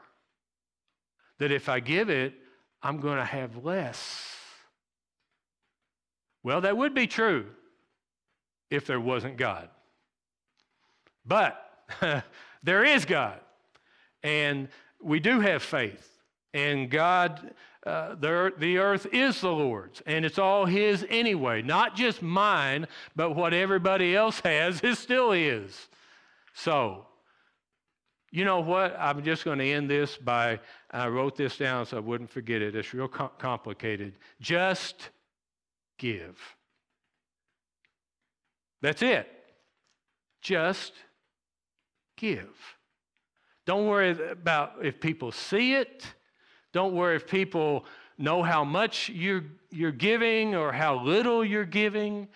That 1.38 1.50
if 1.50 1.68
I 1.68 1.80
give 1.80 2.10
it, 2.10 2.34
I'm 2.82 3.00
going 3.00 3.18
to 3.18 3.24
have 3.24 3.64
less. 3.64 4.36
Well, 6.42 6.60
that 6.62 6.76
would 6.76 6.94
be 6.94 7.06
true 7.06 7.46
if 8.70 8.86
there 8.86 9.00
wasn't 9.00 9.36
God. 9.36 9.68
But 11.24 11.62
there 12.62 12.84
is 12.84 13.04
God, 13.04 13.40
and 14.22 14.68
we 15.00 15.20
do 15.20 15.40
have 15.40 15.62
faith, 15.62 16.08
and 16.52 16.90
God 16.90 17.54
uh, 17.84 18.14
the, 18.14 18.52
the 18.58 18.78
earth 18.78 19.06
is 19.12 19.40
the 19.40 19.50
Lord's, 19.50 20.02
and 20.06 20.24
it's 20.24 20.38
all 20.38 20.66
His 20.66 21.04
anyway. 21.08 21.62
Not 21.62 21.96
just 21.96 22.22
mine, 22.22 22.86
but 23.16 23.34
what 23.34 23.52
everybody 23.52 24.14
else 24.14 24.40
has 24.44 24.80
is 24.82 24.98
still 24.98 25.32
His. 25.32 25.88
So, 26.54 27.06
you 28.30 28.44
know 28.44 28.60
what? 28.60 28.96
I'm 28.98 29.22
just 29.24 29.44
going 29.44 29.58
to 29.58 29.68
end 29.68 29.90
this 29.90 30.16
by, 30.16 30.60
I 30.90 31.08
wrote 31.08 31.36
this 31.36 31.56
down 31.58 31.86
so 31.86 31.96
I 31.96 32.00
wouldn't 32.00 32.30
forget 32.30 32.62
it. 32.62 32.76
It's 32.76 32.94
real 32.94 33.08
com- 33.08 33.30
complicated. 33.38 34.14
Just 34.40 35.10
give. 35.98 36.38
That's 38.80 39.02
it. 39.02 39.28
Just 40.40 40.92
give. 42.16 42.48
Don't 43.66 43.86
worry 43.86 44.16
about 44.30 44.74
if 44.82 45.00
people 45.00 45.32
see 45.32 45.74
it 45.74 46.04
don't 46.72 46.94
worry 46.94 47.16
if 47.16 47.26
people 47.26 47.84
know 48.18 48.42
how 48.42 48.64
much 48.64 49.08
you're, 49.10 49.44
you're 49.70 49.92
giving 49.92 50.54
or 50.54 50.72
how 50.72 51.02
little 51.02 51.44
you're 51.44 51.64
giving. 51.64 52.28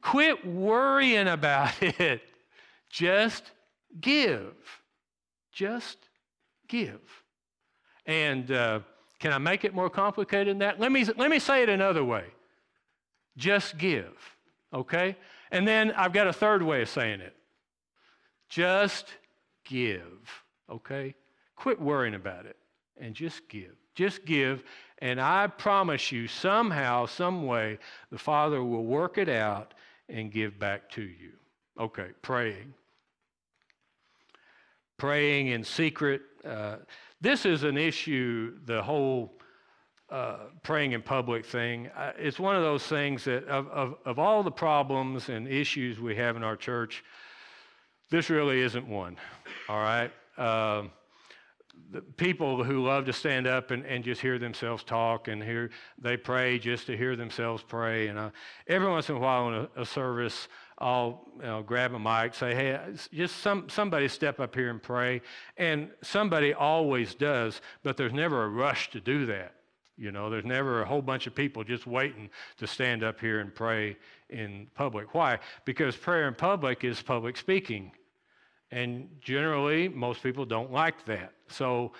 Quit 0.00 0.46
worrying 0.46 1.28
about 1.28 1.72
it. 1.82 2.22
Just 2.90 3.52
give. 4.00 4.54
Just 5.52 5.98
give. 6.66 7.00
And 8.06 8.50
uh, 8.50 8.80
can 9.18 9.32
I 9.32 9.38
make 9.38 9.64
it 9.64 9.74
more 9.74 9.90
complicated 9.90 10.48
than 10.48 10.58
that? 10.58 10.80
Let 10.80 10.90
me, 10.90 11.04
let 11.04 11.30
me 11.30 11.38
say 11.38 11.62
it 11.62 11.68
another 11.68 12.04
way. 12.04 12.24
Just 13.36 13.78
give, 13.78 14.14
okay? 14.74 15.16
And 15.52 15.68
then 15.68 15.92
I've 15.92 16.12
got 16.12 16.26
a 16.26 16.32
third 16.32 16.62
way 16.62 16.82
of 16.82 16.88
saying 16.88 17.20
it. 17.20 17.36
Just 18.48 19.06
give, 19.64 20.42
okay? 20.68 21.14
Quit 21.54 21.80
worrying 21.80 22.14
about 22.14 22.46
it 22.46 22.56
and 23.00 23.14
just 23.14 23.48
give. 23.48 23.74
Just 23.94 24.24
give. 24.24 24.62
And 25.00 25.20
I 25.20 25.46
promise 25.46 26.12
you, 26.12 26.28
somehow, 26.28 27.06
some 27.06 27.46
way, 27.46 27.78
the 28.10 28.18
Father 28.18 28.62
will 28.62 28.84
work 28.84 29.18
it 29.18 29.28
out 29.28 29.74
and 30.08 30.32
give 30.32 30.58
back 30.58 30.90
to 30.90 31.02
you. 31.02 31.32
Okay, 31.78 32.08
praying. 32.22 32.74
Praying 34.96 35.48
in 35.48 35.62
secret. 35.62 36.22
Uh, 36.44 36.76
this 37.20 37.44
is 37.44 37.62
an 37.64 37.76
issue, 37.76 38.54
the 38.64 38.82
whole 38.82 39.38
uh, 40.10 40.38
praying 40.62 40.92
in 40.92 41.02
public 41.02 41.44
thing. 41.44 41.88
Uh, 41.88 42.12
it's 42.16 42.40
one 42.40 42.56
of 42.56 42.62
those 42.62 42.84
things 42.84 43.24
that, 43.24 43.44
of, 43.46 43.68
of, 43.68 43.94
of 44.04 44.18
all 44.18 44.42
the 44.42 44.50
problems 44.50 45.28
and 45.28 45.46
issues 45.46 46.00
we 46.00 46.16
have 46.16 46.34
in 46.36 46.42
our 46.42 46.56
church, 46.56 47.04
this 48.10 48.30
really 48.30 48.60
isn't 48.60 48.88
one. 48.88 49.16
All 49.68 49.80
right? 49.80 50.10
Um, 50.38 50.90
people 52.16 52.62
who 52.64 52.84
love 52.84 53.06
to 53.06 53.12
stand 53.12 53.46
up 53.46 53.70
and, 53.70 53.84
and 53.86 54.04
just 54.04 54.20
hear 54.20 54.38
themselves 54.38 54.84
talk 54.84 55.28
and 55.28 55.42
hear 55.42 55.70
they 55.98 56.16
pray 56.16 56.58
just 56.58 56.86
to 56.86 56.96
hear 56.96 57.16
themselves 57.16 57.62
pray. 57.66 58.08
And 58.08 58.18
uh, 58.18 58.30
every 58.66 58.88
once 58.88 59.08
in 59.08 59.16
a 59.16 59.18
while 59.18 59.48
in 59.48 59.54
a, 59.54 59.82
a 59.82 59.86
service, 59.86 60.48
I'll 60.78 61.26
you 61.36 61.42
know, 61.42 61.62
grab 61.62 61.94
a 61.94 61.98
mic, 61.98 62.34
say, 62.34 62.54
"Hey, 62.54 62.78
just 63.12 63.38
some 63.38 63.68
somebody 63.68 64.08
step 64.08 64.38
up 64.38 64.54
here 64.54 64.70
and 64.70 64.82
pray." 64.82 65.22
And 65.56 65.90
somebody 66.02 66.54
always 66.54 67.14
does, 67.14 67.60
but 67.82 67.96
there's 67.96 68.12
never 68.12 68.44
a 68.44 68.48
rush 68.48 68.90
to 68.90 69.00
do 69.00 69.26
that. 69.26 69.54
You 69.96 70.12
know, 70.12 70.30
there's 70.30 70.44
never 70.44 70.82
a 70.82 70.86
whole 70.86 71.02
bunch 71.02 71.26
of 71.26 71.34
people 71.34 71.64
just 71.64 71.86
waiting 71.86 72.30
to 72.58 72.66
stand 72.68 73.02
up 73.02 73.18
here 73.18 73.40
and 73.40 73.52
pray 73.52 73.96
in 74.30 74.68
public. 74.74 75.12
Why? 75.12 75.40
Because 75.64 75.96
prayer 75.96 76.28
in 76.28 76.34
public 76.34 76.84
is 76.84 77.02
public 77.02 77.36
speaking. 77.36 77.90
And 78.70 79.08
generally, 79.20 79.88
most 79.88 80.22
people 80.22 80.44
don't 80.44 80.72
like 80.72 81.04
that. 81.06 81.32
So 81.48 81.92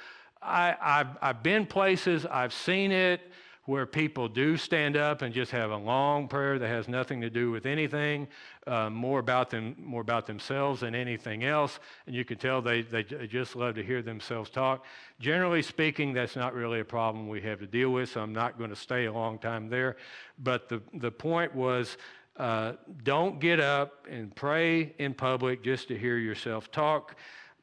I, 0.42 0.76
have 0.81 1.18
I've 1.22 1.42
been 1.42 1.66
places, 1.66 2.26
I've 2.26 2.52
seen 2.52 2.92
it 2.92 3.20
where 3.68 3.85
people 3.85 4.28
do 4.28 4.57
stand 4.57 4.96
up 4.96 5.20
and 5.20 5.35
just 5.35 5.52
have 5.52 5.70
a 5.70 5.76
long 5.76 6.26
prayer 6.26 6.59
that 6.59 6.68
has 6.68 6.88
nothing 6.88 7.20
to 7.20 7.28
do 7.28 7.50
with 7.50 7.66
anything, 7.66 8.26
uh, 8.66 8.88
more 8.88 9.18
about 9.18 9.50
them, 9.50 9.76
more 9.78 10.00
about 10.00 10.26
themselves 10.26 10.81
than 10.81 10.94
anything 10.94 11.44
else, 11.44 11.78
and 12.07 12.16
you 12.16 12.24
can 12.24 12.38
tell 12.38 12.62
they, 12.62 12.81
they 12.81 13.02
just 13.02 13.57
love 13.57 13.74
to 13.74 13.83
hear 13.83 14.00
themselves 14.00 14.48
talk. 14.48 14.87
Generally 15.20 15.61
speaking, 15.61 16.14
that's 16.14 16.35
not 16.35 16.54
really 16.54 16.81
a 16.81 16.85
problem 16.85 17.28
we 17.28 17.42
have 17.42 17.61
to 17.61 17.66
deal 17.66 17.90
with, 17.90 18.09
so 18.09 18.22
I'm 18.22 18.33
not 18.33 18.57
going 18.57 18.70
to 18.70 18.76
stay 18.76 19.04
a 19.04 19.12
long 19.12 19.38
time 19.38 19.68
there. 19.68 19.96
But 20.38 20.70
the, 20.70 20.81
the 20.94 21.11
point 21.11 21.54
was, 21.54 21.98
uh, 22.38 22.72
don't 23.03 23.40
get 23.40 23.61
up 23.61 24.07
and 24.09 24.35
pray 24.35 24.94
in 24.98 25.12
public 25.12 25.62
just 25.62 25.88
to 25.88 25.98
hear 25.98 26.16
yourself 26.16 26.70
talk 26.70 27.16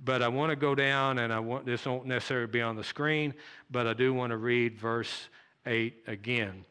but 0.04 0.22
I 0.22 0.28
want 0.28 0.50
to 0.50 0.56
go 0.56 0.76
down 0.76 1.20
and 1.20 1.32
I 1.32 1.40
want 1.40 1.66
this 1.66 1.86
won't 1.86 2.06
necessarily 2.06 2.48
be 2.48 2.62
on 2.62 2.76
the 2.76 2.84
screen, 2.84 3.34
but 3.72 3.88
I 3.88 3.94
do 3.94 4.14
want 4.14 4.32
to 4.32 4.38
read 4.38 4.78
verse 4.78 5.30
8 5.66 6.04
again. 6.08 6.66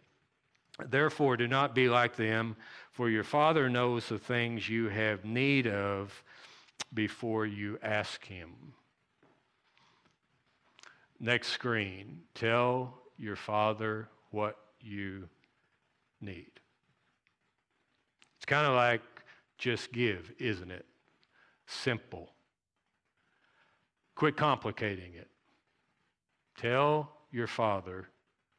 Therefore, 0.88 1.36
do 1.36 1.46
not 1.46 1.74
be 1.74 1.88
like 1.88 2.16
them, 2.16 2.56
for 2.90 3.08
your 3.08 3.24
Father 3.24 3.68
knows 3.68 4.08
the 4.08 4.18
things 4.18 4.68
you 4.68 4.88
have 4.88 5.24
need 5.24 5.66
of 5.66 6.22
before 6.92 7.46
you 7.46 7.78
ask 7.82 8.24
Him. 8.24 8.50
Next 11.20 11.48
screen. 11.48 12.22
Tell 12.34 12.98
your 13.16 13.36
Father 13.36 14.08
what 14.30 14.58
you 14.80 15.28
need. 16.20 16.50
It's 18.44 18.50
kind 18.50 18.66
of 18.66 18.74
like 18.74 19.00
just 19.56 19.90
give, 19.90 20.30
isn't 20.38 20.70
it? 20.70 20.84
Simple. 21.66 22.28
Quit 24.16 24.36
complicating 24.36 25.14
it. 25.14 25.28
Tell 26.58 27.10
your 27.32 27.46
Father 27.46 28.10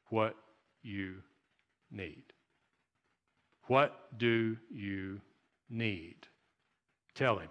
what 0.10 0.36
you 0.82 1.18
need. 1.92 2.24
What 3.68 4.18
do 4.18 4.58
you 4.72 5.22
need? 5.70 6.16
Tell 7.14 7.38
him. 7.38 7.50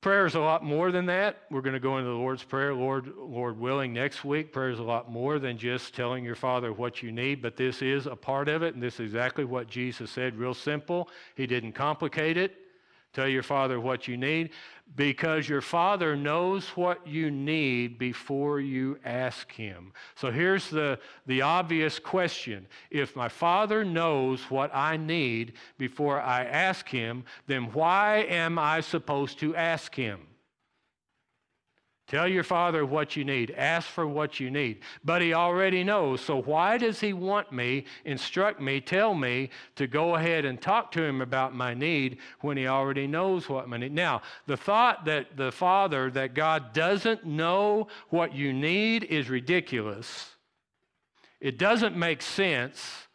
Prayer 0.00 0.24
is 0.24 0.34
a 0.34 0.40
lot 0.40 0.64
more 0.64 0.90
than 0.90 1.04
that. 1.06 1.42
We're 1.50 1.60
going 1.60 1.74
to 1.74 1.80
go 1.80 1.98
into 1.98 2.08
the 2.08 2.16
Lord's 2.16 2.42
Prayer, 2.42 2.72
Lord, 2.72 3.12
Lord 3.18 3.60
willing, 3.60 3.92
next 3.92 4.24
week. 4.24 4.50
Prayer 4.50 4.70
is 4.70 4.78
a 4.78 4.82
lot 4.82 5.10
more 5.10 5.38
than 5.38 5.58
just 5.58 5.94
telling 5.94 6.24
your 6.24 6.34
Father 6.34 6.72
what 6.72 7.02
you 7.02 7.12
need, 7.12 7.42
but 7.42 7.54
this 7.54 7.82
is 7.82 8.06
a 8.06 8.16
part 8.16 8.48
of 8.48 8.62
it, 8.62 8.72
and 8.72 8.82
this 8.82 8.94
is 8.94 9.00
exactly 9.00 9.44
what 9.44 9.68
Jesus 9.68 10.10
said. 10.10 10.36
Real 10.36 10.54
simple. 10.54 11.10
He 11.34 11.46
didn't 11.46 11.72
complicate 11.72 12.38
it. 12.38 12.56
Tell 13.12 13.26
your 13.26 13.42
Father 13.42 13.80
what 13.80 14.06
you 14.06 14.16
need 14.16 14.50
because 14.96 15.48
your 15.48 15.60
Father 15.60 16.16
knows 16.16 16.68
what 16.70 17.04
you 17.06 17.30
need 17.30 17.98
before 17.98 18.60
you 18.60 18.98
ask 19.04 19.50
Him. 19.52 19.92
So 20.14 20.30
here's 20.30 20.70
the, 20.70 20.98
the 21.26 21.42
obvious 21.42 21.98
question 21.98 22.66
If 22.90 23.16
my 23.16 23.28
Father 23.28 23.84
knows 23.84 24.42
what 24.50 24.74
I 24.74 24.96
need 24.96 25.54
before 25.76 26.20
I 26.20 26.44
ask 26.44 26.88
Him, 26.88 27.24
then 27.46 27.72
why 27.72 28.26
am 28.28 28.58
I 28.58 28.80
supposed 28.80 29.38
to 29.40 29.56
ask 29.56 29.94
Him? 29.94 30.26
Tell 32.10 32.26
your 32.26 32.42
father 32.42 32.84
what 32.84 33.14
you 33.14 33.24
need. 33.24 33.52
Ask 33.52 33.86
for 33.86 34.04
what 34.04 34.40
you 34.40 34.50
need. 34.50 34.80
But 35.04 35.22
he 35.22 35.32
already 35.32 35.84
knows. 35.84 36.20
So 36.20 36.42
why 36.42 36.76
does 36.76 36.98
he 36.98 37.12
want 37.12 37.52
me, 37.52 37.84
instruct 38.04 38.60
me, 38.60 38.80
tell 38.80 39.14
me 39.14 39.50
to 39.76 39.86
go 39.86 40.16
ahead 40.16 40.44
and 40.44 40.60
talk 40.60 40.90
to 40.90 41.04
him 41.04 41.20
about 41.20 41.54
my 41.54 41.72
need 41.72 42.18
when 42.40 42.56
he 42.56 42.66
already 42.66 43.06
knows 43.06 43.48
what 43.48 43.68
my 43.68 43.76
need? 43.76 43.92
Now, 43.92 44.22
the 44.48 44.56
thought 44.56 45.04
that 45.04 45.36
the 45.36 45.52
father, 45.52 46.10
that 46.10 46.34
God 46.34 46.72
doesn't 46.72 47.24
know 47.24 47.86
what 48.08 48.34
you 48.34 48.52
need 48.52 49.04
is 49.04 49.30
ridiculous. 49.30 50.30
It 51.40 51.58
doesn't 51.58 51.96
make 51.96 52.22
sense 52.22 53.06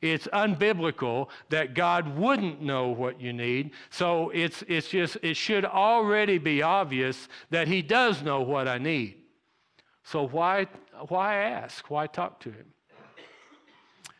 it's 0.00 0.26
unbiblical 0.28 1.28
that 1.48 1.74
God 1.74 2.16
wouldn't 2.16 2.62
know 2.62 2.88
what 2.88 3.20
you 3.20 3.32
need. 3.32 3.72
So 3.90 4.30
it's, 4.30 4.62
it's 4.68 4.88
just, 4.88 5.16
it 5.22 5.36
should 5.36 5.64
already 5.64 6.38
be 6.38 6.62
obvious 6.62 7.28
that 7.50 7.66
He 7.66 7.82
does 7.82 8.22
know 8.22 8.40
what 8.40 8.68
I 8.68 8.78
need. 8.78 9.16
So 10.04 10.26
why, 10.26 10.66
why 11.08 11.36
ask? 11.36 11.90
Why 11.90 12.06
talk 12.06 12.40
to 12.40 12.50
Him? 12.50 12.66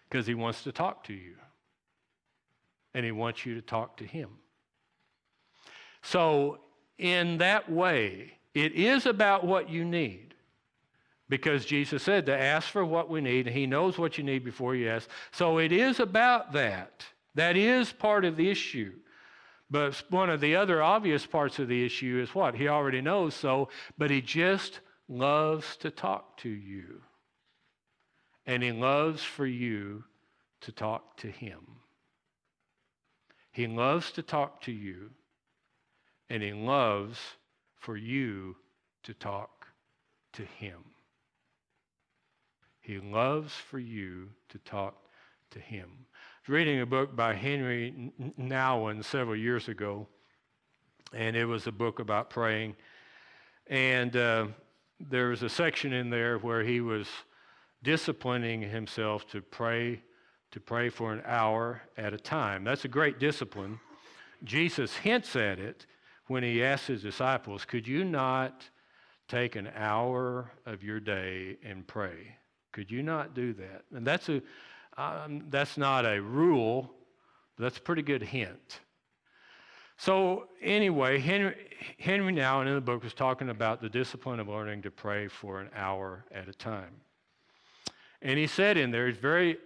Because 0.08 0.26
He 0.26 0.34
wants 0.34 0.64
to 0.64 0.72
talk 0.72 1.04
to 1.04 1.14
you. 1.14 1.34
And 2.94 3.04
He 3.04 3.12
wants 3.12 3.46
you 3.46 3.54
to 3.54 3.62
talk 3.62 3.96
to 3.98 4.04
Him. 4.04 4.30
So, 6.02 6.60
in 6.96 7.38
that 7.38 7.70
way, 7.70 8.32
it 8.54 8.72
is 8.72 9.06
about 9.06 9.44
what 9.44 9.68
you 9.68 9.84
need. 9.84 10.27
Because 11.28 11.66
Jesus 11.66 12.02
said 12.02 12.26
to 12.26 12.38
ask 12.38 12.68
for 12.68 12.84
what 12.84 13.10
we 13.10 13.20
need, 13.20 13.46
and 13.46 13.56
He 13.56 13.66
knows 13.66 13.98
what 13.98 14.16
you 14.16 14.24
need 14.24 14.44
before 14.44 14.74
you 14.74 14.88
ask. 14.88 15.08
So 15.30 15.58
it 15.58 15.72
is 15.72 16.00
about 16.00 16.52
that. 16.52 17.04
That 17.34 17.56
is 17.56 17.92
part 17.92 18.24
of 18.24 18.36
the 18.36 18.50
issue. 18.50 18.92
But 19.70 20.02
one 20.08 20.30
of 20.30 20.40
the 20.40 20.56
other 20.56 20.82
obvious 20.82 21.26
parts 21.26 21.58
of 21.58 21.68
the 21.68 21.84
issue 21.84 22.20
is 22.22 22.34
what? 22.34 22.54
He 22.54 22.68
already 22.68 23.02
knows 23.02 23.34
so, 23.34 23.68
but 23.98 24.10
He 24.10 24.22
just 24.22 24.80
loves 25.08 25.76
to 25.76 25.90
talk 25.90 26.38
to 26.38 26.48
you. 26.48 27.02
And 28.46 28.62
He 28.62 28.72
loves 28.72 29.22
for 29.22 29.46
you 29.46 30.04
to 30.62 30.72
talk 30.72 31.18
to 31.18 31.30
Him. 31.30 31.60
He 33.52 33.66
loves 33.66 34.12
to 34.12 34.22
talk 34.22 34.62
to 34.62 34.72
you, 34.72 35.10
and 36.30 36.42
He 36.42 36.52
loves 36.52 37.18
for 37.76 37.96
you 37.96 38.56
to 39.02 39.12
talk 39.12 39.66
to 40.32 40.42
Him. 40.42 40.78
He 42.88 43.00
loves 43.00 43.52
for 43.52 43.78
you 43.78 44.30
to 44.48 44.56
talk 44.60 44.96
to 45.50 45.60
him. 45.60 45.90
I 45.92 46.40
was 46.46 46.48
reading 46.48 46.80
a 46.80 46.86
book 46.86 47.14
by 47.14 47.34
Henri 47.34 48.14
Nouwen 48.40 49.04
several 49.04 49.36
years 49.36 49.68
ago, 49.68 50.06
and 51.12 51.36
it 51.36 51.44
was 51.44 51.66
a 51.66 51.70
book 51.70 51.98
about 51.98 52.30
praying. 52.30 52.76
And 53.66 54.16
uh, 54.16 54.46
there 54.98 55.28
was 55.28 55.42
a 55.42 55.50
section 55.50 55.92
in 55.92 56.08
there 56.08 56.38
where 56.38 56.64
he 56.64 56.80
was 56.80 57.06
disciplining 57.82 58.62
himself 58.62 59.28
to 59.32 59.42
pray 59.42 60.00
to 60.52 60.58
pray 60.58 60.88
for 60.88 61.12
an 61.12 61.20
hour 61.26 61.82
at 61.98 62.14
a 62.14 62.18
time. 62.18 62.64
That's 62.64 62.86
a 62.86 62.88
great 62.88 63.18
discipline. 63.18 63.78
Jesus 64.44 64.96
hints 64.96 65.36
at 65.36 65.58
it 65.58 65.84
when 66.28 66.42
he 66.42 66.64
asks 66.64 66.86
his 66.86 67.02
disciples, 67.02 67.66
Could 67.66 67.86
you 67.86 68.02
not 68.02 68.64
take 69.28 69.56
an 69.56 69.68
hour 69.76 70.52
of 70.64 70.82
your 70.82 71.00
day 71.00 71.58
and 71.62 71.86
pray? 71.86 72.38
Could 72.72 72.90
you 72.90 73.02
not 73.02 73.34
do 73.34 73.52
that? 73.54 73.84
And 73.94 74.06
that's, 74.06 74.28
a, 74.28 74.42
um, 74.96 75.44
that's 75.48 75.76
not 75.76 76.04
a 76.04 76.20
rule, 76.20 76.92
that's 77.58 77.78
a 77.78 77.80
pretty 77.80 78.02
good 78.02 78.22
hint. 78.22 78.80
So, 79.96 80.44
anyway, 80.62 81.18
Henri, 81.18 81.56
Henri 81.98 82.32
Nouwen 82.32 82.68
in 82.68 82.74
the 82.74 82.80
book 82.80 83.02
was 83.02 83.14
talking 83.14 83.50
about 83.50 83.80
the 83.80 83.88
discipline 83.88 84.38
of 84.38 84.48
learning 84.48 84.82
to 84.82 84.92
pray 84.92 85.26
for 85.26 85.60
an 85.60 85.70
hour 85.74 86.24
at 86.30 86.48
a 86.48 86.52
time. 86.52 87.00
And 88.22 88.38
he 88.38 88.46
said 88.46 88.76
in 88.76 88.92
there, 88.92 89.08
he's 89.08 89.16
very, 89.16 89.58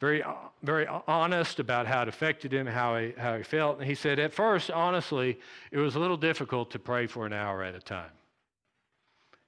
very, 0.00 0.24
very 0.64 0.88
honest 1.06 1.60
about 1.60 1.86
how 1.86 2.02
it 2.02 2.08
affected 2.08 2.52
him, 2.52 2.66
how 2.66 2.96
he, 2.96 3.12
how 3.16 3.36
he 3.36 3.44
felt. 3.44 3.78
And 3.78 3.86
he 3.86 3.94
said, 3.94 4.18
at 4.18 4.34
first, 4.34 4.68
honestly, 4.68 5.38
it 5.70 5.78
was 5.78 5.94
a 5.94 6.00
little 6.00 6.16
difficult 6.16 6.72
to 6.72 6.80
pray 6.80 7.06
for 7.06 7.24
an 7.24 7.32
hour 7.32 7.62
at 7.62 7.76
a 7.76 7.80
time. 7.80 8.10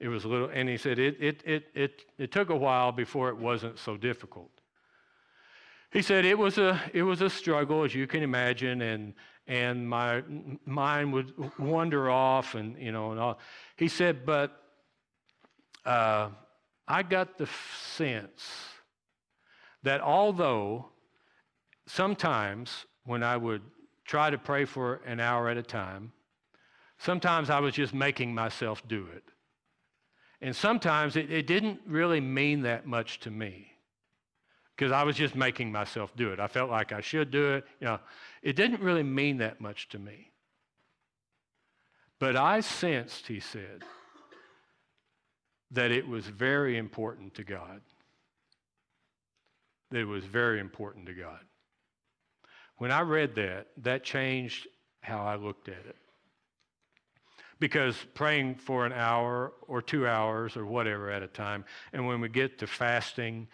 It 0.00 0.08
was 0.08 0.24
a 0.24 0.28
little, 0.28 0.48
and 0.52 0.68
he 0.68 0.76
said 0.76 0.98
it, 0.98 1.16
it, 1.20 1.42
it, 1.46 1.64
it, 1.74 2.02
it 2.18 2.32
took 2.32 2.50
a 2.50 2.56
while 2.56 2.92
before 2.92 3.28
it 3.28 3.36
wasn't 3.36 3.78
so 3.78 3.96
difficult. 3.96 4.50
He 5.92 6.02
said 6.02 6.24
it 6.24 6.36
was 6.36 6.58
a, 6.58 6.80
it 6.92 7.04
was 7.04 7.22
a 7.22 7.30
struggle, 7.30 7.84
as 7.84 7.94
you 7.94 8.06
can 8.06 8.22
imagine, 8.22 8.82
and, 8.82 9.14
and 9.46 9.88
my 9.88 10.22
mind 10.66 11.12
would 11.12 11.32
wander 11.58 12.10
off, 12.10 12.56
and, 12.56 12.76
you 12.78 12.90
know, 12.90 13.12
and 13.12 13.20
all. 13.20 13.38
He 13.76 13.86
said, 13.86 14.26
but 14.26 14.60
uh, 15.84 16.30
I 16.88 17.02
got 17.04 17.38
the 17.38 17.48
sense 17.94 18.42
that 19.84 20.00
although 20.00 20.86
sometimes 21.86 22.86
when 23.04 23.22
I 23.22 23.36
would 23.36 23.62
try 24.04 24.30
to 24.30 24.38
pray 24.38 24.64
for 24.64 24.96
an 25.06 25.20
hour 25.20 25.48
at 25.48 25.56
a 25.56 25.62
time, 25.62 26.12
sometimes 26.98 27.50
I 27.50 27.60
was 27.60 27.74
just 27.74 27.94
making 27.94 28.34
myself 28.34 28.82
do 28.88 29.06
it. 29.14 29.22
And 30.44 30.54
sometimes 30.54 31.16
it, 31.16 31.32
it 31.32 31.46
didn't 31.46 31.80
really 31.86 32.20
mean 32.20 32.64
that 32.64 32.84
much 32.86 33.18
to 33.20 33.30
me 33.30 33.66
because 34.76 34.92
I 34.92 35.02
was 35.02 35.16
just 35.16 35.34
making 35.34 35.72
myself 35.72 36.14
do 36.16 36.32
it. 36.34 36.38
I 36.38 36.48
felt 36.48 36.70
like 36.70 36.92
I 36.92 37.00
should 37.00 37.30
do 37.30 37.54
it. 37.54 37.64
You 37.80 37.86
know, 37.86 37.98
it 38.42 38.54
didn't 38.54 38.82
really 38.82 39.02
mean 39.02 39.38
that 39.38 39.62
much 39.62 39.88
to 39.88 39.98
me. 39.98 40.32
But 42.18 42.36
I 42.36 42.60
sensed, 42.60 43.26
he 43.26 43.40
said, 43.40 43.84
that 45.70 45.90
it 45.90 46.06
was 46.06 46.26
very 46.26 46.76
important 46.76 47.32
to 47.36 47.42
God. 47.42 47.80
That 49.92 50.00
it 50.00 50.04
was 50.04 50.26
very 50.26 50.60
important 50.60 51.06
to 51.06 51.14
God. 51.14 51.40
When 52.76 52.90
I 52.90 53.00
read 53.00 53.34
that, 53.36 53.68
that 53.78 54.04
changed 54.04 54.68
how 55.00 55.24
I 55.24 55.36
looked 55.36 55.70
at 55.70 55.86
it. 55.86 55.96
Because 57.60 57.96
praying 58.14 58.56
for 58.56 58.84
an 58.86 58.92
hour 58.92 59.52
or 59.68 59.80
two 59.80 60.06
hours 60.06 60.56
or 60.56 60.66
whatever 60.66 61.10
at 61.10 61.22
a 61.22 61.28
time, 61.28 61.64
and 61.92 62.06
when 62.06 62.20
we 62.20 62.28
get 62.28 62.58
to 62.58 62.66
fasting, 62.66 63.48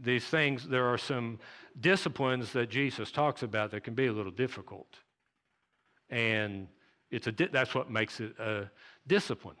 these 0.00 0.24
things, 0.24 0.66
there 0.66 0.86
are 0.86 0.98
some 0.98 1.38
disciplines 1.80 2.52
that 2.52 2.70
Jesus 2.70 3.10
talks 3.10 3.42
about 3.42 3.70
that 3.70 3.84
can 3.84 3.94
be 3.94 4.06
a 4.06 4.12
little 4.12 4.32
difficult. 4.32 4.98
And 6.10 6.68
it's 7.10 7.26
a 7.26 7.32
di- 7.32 7.48
that's 7.52 7.74
what 7.74 7.90
makes 7.90 8.20
it 8.20 8.38
a 8.38 8.70
discipline. 9.06 9.56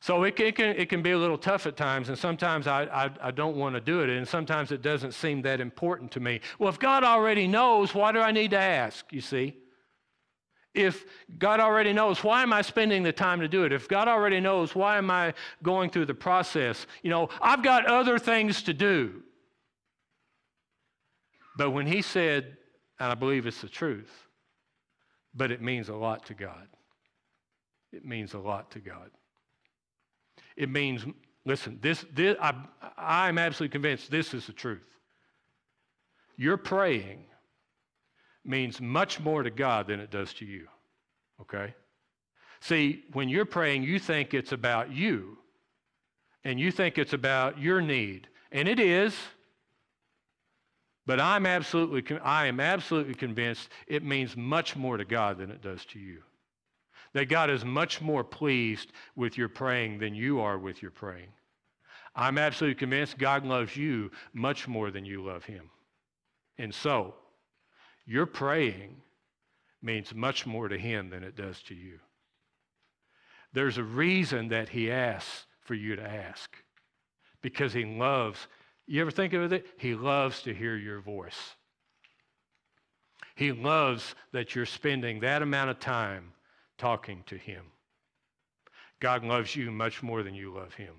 So 0.00 0.22
it 0.24 0.36
can, 0.36 0.46
it 0.46 0.56
can, 0.56 0.76
it 0.76 0.88
can 0.90 1.00
be 1.00 1.12
a 1.12 1.18
little 1.18 1.38
tough 1.38 1.66
at 1.66 1.78
times, 1.78 2.10
and 2.10 2.18
sometimes 2.18 2.66
I, 2.66 2.82
I, 2.84 3.10
I 3.28 3.30
don't 3.30 3.56
want 3.56 3.74
to 3.74 3.80
do 3.80 4.00
it, 4.00 4.10
and 4.10 4.28
sometimes 4.28 4.70
it 4.70 4.82
doesn't 4.82 5.12
seem 5.12 5.40
that 5.42 5.62
important 5.62 6.10
to 6.12 6.20
me. 6.20 6.40
Well, 6.58 6.68
if 6.68 6.78
God 6.78 7.04
already 7.04 7.46
knows, 7.46 7.94
why 7.94 8.12
do 8.12 8.20
I 8.20 8.30
need 8.30 8.50
to 8.50 8.58
ask, 8.58 9.10
you 9.12 9.22
see? 9.22 9.56
If 10.74 11.04
God 11.38 11.60
already 11.60 11.92
knows, 11.92 12.24
why 12.24 12.42
am 12.42 12.52
I 12.52 12.62
spending 12.62 13.04
the 13.04 13.12
time 13.12 13.40
to 13.40 13.48
do 13.48 13.64
it? 13.64 13.72
If 13.72 13.88
God 13.88 14.08
already 14.08 14.40
knows, 14.40 14.74
why 14.74 14.98
am 14.98 15.10
I 15.10 15.32
going 15.62 15.88
through 15.88 16.06
the 16.06 16.14
process? 16.14 16.86
You 17.02 17.10
know, 17.10 17.28
I've 17.40 17.62
got 17.62 17.86
other 17.86 18.18
things 18.18 18.62
to 18.64 18.74
do. 18.74 19.22
But 21.56 21.70
when 21.70 21.86
he 21.86 22.02
said, 22.02 22.56
and 22.98 23.12
I 23.12 23.14
believe 23.14 23.46
it's 23.46 23.60
the 23.60 23.68
truth, 23.68 24.10
but 25.32 25.52
it 25.52 25.62
means 25.62 25.88
a 25.88 25.94
lot 25.94 26.26
to 26.26 26.34
God. 26.34 26.66
It 27.92 28.04
means 28.04 28.34
a 28.34 28.38
lot 28.38 28.72
to 28.72 28.80
God. 28.80 29.10
It 30.56 30.68
means, 30.68 31.04
listen, 31.44 31.78
this, 31.80 32.04
this 32.12 32.36
I, 32.40 32.54
I'm 32.96 33.38
absolutely 33.38 33.72
convinced 33.72 34.10
this 34.10 34.34
is 34.34 34.46
the 34.46 34.52
truth. 34.52 34.82
You're 36.36 36.56
praying 36.56 37.26
means 38.44 38.80
much 38.80 39.20
more 39.20 39.42
to 39.42 39.50
God 39.50 39.86
than 39.86 40.00
it 40.00 40.10
does 40.10 40.32
to 40.34 40.44
you. 40.44 40.66
Okay? 41.40 41.74
See, 42.60 43.04
when 43.12 43.28
you're 43.28 43.44
praying, 43.44 43.82
you 43.82 43.98
think 43.98 44.32
it's 44.32 44.52
about 44.52 44.90
you, 44.90 45.38
and 46.44 46.58
you 46.58 46.70
think 46.70 46.98
it's 46.98 47.12
about 47.12 47.58
your 47.58 47.80
need, 47.80 48.28
and 48.52 48.68
it 48.68 48.80
is. 48.80 49.14
But 51.06 51.20
I'm 51.20 51.44
absolutely, 51.44 52.18
I 52.20 52.46
am 52.46 52.60
absolutely 52.60 53.14
convinced 53.14 53.68
it 53.86 54.02
means 54.02 54.36
much 54.36 54.76
more 54.76 54.96
to 54.96 55.04
God 55.04 55.38
than 55.38 55.50
it 55.50 55.60
does 55.60 55.84
to 55.86 55.98
you. 55.98 56.22
That 57.12 57.26
God 57.26 57.50
is 57.50 57.64
much 57.64 58.00
more 58.00 58.24
pleased 58.24 58.92
with 59.14 59.36
your 59.36 59.48
praying 59.48 59.98
than 59.98 60.14
you 60.14 60.40
are 60.40 60.58
with 60.58 60.80
your 60.80 60.90
praying. 60.90 61.28
I'm 62.16 62.38
absolutely 62.38 62.76
convinced 62.76 63.18
God 63.18 63.44
loves 63.44 63.76
you 63.76 64.10
much 64.32 64.66
more 64.66 64.90
than 64.90 65.04
you 65.04 65.22
love 65.22 65.44
Him. 65.44 65.68
And 66.58 66.74
so, 66.74 67.14
your 68.06 68.26
praying 68.26 68.96
means 69.82 70.14
much 70.14 70.46
more 70.46 70.68
to 70.68 70.78
Him 70.78 71.10
than 71.10 71.22
it 71.22 71.36
does 71.36 71.60
to 71.62 71.74
you. 71.74 71.98
There's 73.52 73.78
a 73.78 73.84
reason 73.84 74.48
that 74.48 74.68
He 74.68 74.90
asks 74.90 75.46
for 75.60 75.74
you 75.74 75.96
to 75.96 76.02
ask 76.02 76.56
because 77.42 77.72
He 77.72 77.84
loves 77.84 78.46
you 78.86 79.00
ever 79.00 79.10
think 79.10 79.32
of 79.32 79.52
it? 79.52 79.66
He 79.78 79.94
loves 79.94 80.42
to 80.42 80.54
hear 80.54 80.76
your 80.76 81.00
voice. 81.00 81.54
He 83.34 83.52
loves 83.52 84.14
that 84.32 84.54
you're 84.54 84.66
spending 84.66 85.20
that 85.20 85.42
amount 85.42 85.70
of 85.70 85.80
time 85.80 86.32
talking 86.78 87.24
to 87.26 87.36
Him. 87.36 87.64
God 89.00 89.24
loves 89.24 89.56
you 89.56 89.70
much 89.70 90.02
more 90.02 90.22
than 90.22 90.34
you 90.34 90.54
love 90.54 90.74
Him. 90.74 90.94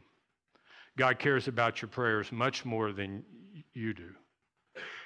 God 0.97 1.19
cares 1.19 1.47
about 1.47 1.81
your 1.81 1.89
prayers 1.89 2.31
much 2.31 2.65
more 2.65 2.91
than 2.91 3.23
you 3.73 3.93
do. 3.93 4.11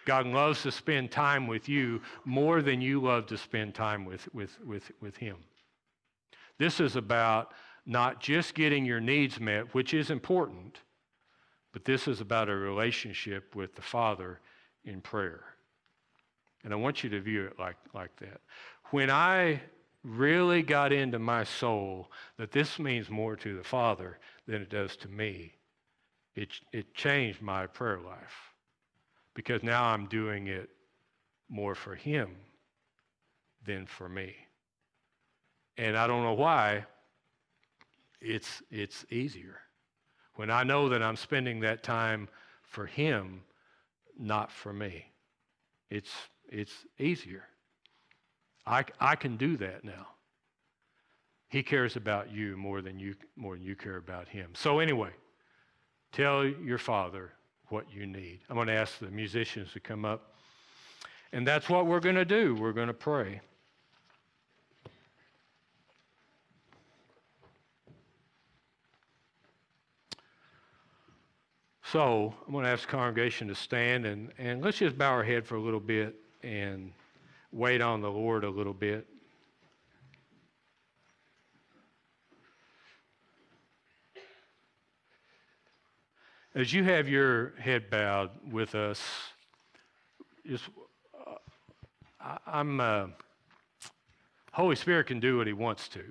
God 0.09 0.27
loves 0.27 0.63
to 0.63 0.71
spend 0.71 1.11
time 1.11 1.47
with 1.47 1.69
you 1.69 2.01
more 2.25 2.61
than 2.61 2.81
you 2.81 3.01
love 3.01 3.27
to 3.27 3.37
spend 3.37 3.75
time 3.75 4.05
with, 4.05 4.27
with, 4.33 4.57
with, 4.65 4.91
with 5.01 5.17
Him. 5.17 5.37
This 6.57 6.79
is 6.79 6.95
about 6.95 7.53
not 7.85 8.19
just 8.19 8.53
getting 8.53 8.85
your 8.85 8.99
needs 8.99 9.39
met, 9.39 9.73
which 9.73 9.93
is 9.93 10.09
important 10.09 10.79
but 11.71 11.85
this 11.85 12.07
is 12.07 12.21
about 12.21 12.49
a 12.49 12.55
relationship 12.55 13.55
with 13.55 13.75
the 13.75 13.81
Father 13.81 14.39
in 14.83 15.01
prayer. 15.01 15.43
And 16.63 16.73
I 16.73 16.75
want 16.75 17.03
you 17.03 17.09
to 17.11 17.21
view 17.21 17.45
it 17.45 17.59
like, 17.59 17.77
like 17.93 18.15
that. 18.17 18.41
When 18.91 19.09
I 19.09 19.61
really 20.03 20.61
got 20.61 20.91
into 20.91 21.19
my 21.19 21.43
soul 21.43 22.11
that 22.37 22.51
this 22.51 22.79
means 22.79 23.09
more 23.09 23.35
to 23.35 23.55
the 23.55 23.63
Father 23.63 24.17
than 24.47 24.61
it 24.61 24.69
does 24.69 24.95
to 24.97 25.07
me, 25.07 25.53
it, 26.35 26.49
it 26.73 26.93
changed 26.93 27.41
my 27.41 27.67
prayer 27.67 27.99
life. 27.99 28.48
Because 29.39 29.63
now 29.63 29.85
I'm 29.85 30.07
doing 30.07 30.47
it 30.47 30.69
more 31.47 31.73
for 31.73 31.95
Him 31.95 32.35
than 33.65 33.85
for 33.85 34.09
me. 34.09 34.35
And 35.77 35.95
I 35.95 36.07
don't 36.07 36.23
know 36.23 36.33
why, 36.33 36.85
it's, 38.19 38.61
it's 38.69 39.05
easier 39.09 39.61
when 40.35 40.51
I 40.51 40.63
know 40.63 40.89
that 40.89 41.01
I'm 41.01 41.15
spending 41.15 41.61
that 41.61 41.83
time 41.83 42.27
for 42.63 42.85
Him, 42.85 43.43
not 44.19 44.51
for 44.51 44.73
me. 44.73 45.05
It's, 45.89 46.11
it's 46.49 46.73
easier. 46.99 47.45
I, 48.65 48.83
I 48.99 49.15
can 49.15 49.37
do 49.37 49.55
that 49.55 49.85
now. 49.85 50.07
He 51.47 51.63
cares 51.63 51.95
about 51.95 52.29
you 52.29 52.57
more 52.57 52.81
than 52.81 52.99
you, 52.99 53.15
more 53.37 53.55
than 53.55 53.63
you 53.63 53.77
care 53.77 53.95
about 53.95 54.27
Him. 54.27 54.49
So, 54.53 54.79
anyway, 54.79 55.11
tell 56.11 56.43
your 56.43 56.77
Father 56.77 57.31
what 57.69 57.91
you 57.91 58.05
need. 58.05 58.39
I'm 58.49 58.55
going 58.55 58.67
to 58.67 58.73
ask 58.73 58.99
the 58.99 59.11
musicians 59.11 59.71
to 59.73 59.79
come 59.79 60.05
up. 60.05 60.33
And 61.31 61.47
that's 61.47 61.69
what 61.69 61.85
we're 61.85 61.99
going 61.99 62.15
to 62.15 62.25
do. 62.25 62.55
We're 62.55 62.73
going 62.73 62.87
to 62.87 62.93
pray. 62.93 63.41
So 71.91 72.35
I'm 72.45 72.53
going 72.53 72.65
to 72.65 72.69
ask 72.69 72.83
the 72.83 72.91
congregation 72.91 73.47
to 73.47 73.55
stand 73.55 74.05
and, 74.05 74.31
and 74.37 74.63
let's 74.63 74.77
just 74.77 74.95
bow 74.95 75.09
our 75.09 75.23
head 75.23 75.47
for 75.47 75.55
a 75.55 75.59
little 75.59 75.79
bit 75.79 76.15
and 76.43 76.91
wait 77.51 77.81
on 77.81 78.01
the 78.01 78.11
Lord 78.11 78.43
a 78.43 78.49
little 78.49 78.75
bit. 78.75 79.07
As 86.59 86.73
you 86.73 86.83
have 86.83 87.07
your 87.07 87.53
head 87.57 87.89
bowed 87.89 88.31
with 88.51 88.75
us, 88.75 89.01
just 90.45 90.65
uh, 91.25 91.35
I, 92.19 92.59
am 92.59 92.81
uh, 92.81 93.05
Holy 94.51 94.75
Spirit 94.75 95.07
can 95.07 95.21
do 95.21 95.37
what 95.37 95.47
He 95.47 95.53
wants 95.53 95.87
to, 95.87 96.03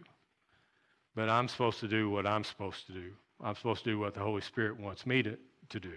but 1.15 1.29
I'm 1.29 1.49
supposed 1.49 1.81
to 1.81 1.87
do 1.87 2.09
what 2.09 2.27
I'm 2.27 2.45
supposed 2.45 2.87
to 2.87 2.93
do. 2.93 3.11
I'm 3.45 3.57
supposed 3.57 3.85
to 3.85 3.91
do 3.91 3.99
what 3.99 4.15
the 4.15 4.21
Holy 4.21 4.41
Spirit 4.41 4.81
wants 4.81 5.05
me 5.05 5.23
to, 5.23 5.37
to 5.69 5.81
do. 5.81 5.93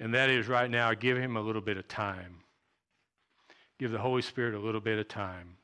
And 0.00 0.12
that 0.12 0.28
is 0.28 0.46
right 0.46 0.70
now, 0.70 0.92
give 0.92 1.16
him 1.16 1.38
a 1.38 1.40
little 1.40 1.62
bit 1.62 1.78
of 1.78 1.88
time. 1.88 2.40
Give 3.78 3.90
the 3.90 4.00
Holy 4.00 4.20
Spirit 4.20 4.54
a 4.54 4.60
little 4.60 4.82
bit 4.82 4.98
of 4.98 5.08
time 5.08 5.56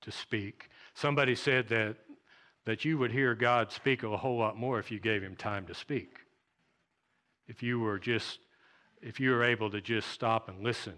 to 0.00 0.10
speak. 0.10 0.70
Somebody 0.94 1.36
said 1.36 1.68
that, 1.68 1.98
that 2.64 2.84
you 2.84 2.98
would 2.98 3.12
hear 3.12 3.36
God 3.36 3.70
speak 3.70 4.02
a 4.02 4.16
whole 4.16 4.38
lot 4.38 4.56
more 4.56 4.80
if 4.80 4.90
you 4.90 4.98
gave 4.98 5.22
him 5.22 5.36
time 5.36 5.66
to 5.66 5.74
speak. 5.74 6.23
If 7.46 7.62
you 7.62 7.80
were 7.80 7.98
just, 7.98 8.38
if 9.02 9.20
you 9.20 9.30
were 9.30 9.44
able 9.44 9.70
to 9.70 9.80
just 9.80 10.08
stop 10.08 10.48
and 10.48 10.62
listen 10.62 10.94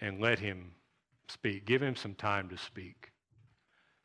and 0.00 0.20
let 0.20 0.38
him 0.38 0.72
speak. 1.28 1.66
Give 1.66 1.82
him 1.82 1.96
some 1.96 2.14
time 2.14 2.48
to 2.48 2.58
speak. 2.58 3.12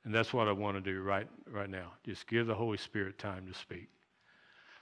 And 0.03 0.13
that's 0.13 0.33
what 0.33 0.47
I 0.47 0.51
want 0.51 0.77
to 0.77 0.81
do 0.81 1.01
right, 1.01 1.27
right 1.49 1.69
now. 1.69 1.93
Just 2.05 2.27
give 2.27 2.47
the 2.47 2.55
Holy 2.55 2.77
Spirit 2.77 3.19
time 3.19 3.45
to 3.47 3.57
speak. 3.57 3.89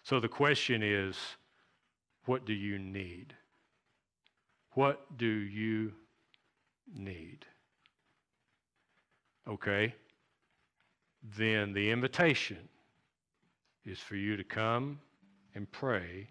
So 0.04 0.20
the 0.20 0.30
question 0.30 0.82
is 0.82 1.18
what 2.26 2.46
do 2.46 2.54
you 2.54 2.80
need? 2.80 3.34
What 4.74 5.18
do 5.18 5.26
you 5.26 5.94
need? 6.96 7.46
Okay? 9.48 9.94
Then 11.38 11.74
the 11.74 11.90
invitation 11.92 12.70
is 13.86 14.00
for 14.00 14.16
you 14.16 14.38
to 14.38 14.44
come 14.44 15.00
and 15.56 15.70
pray 15.72 16.30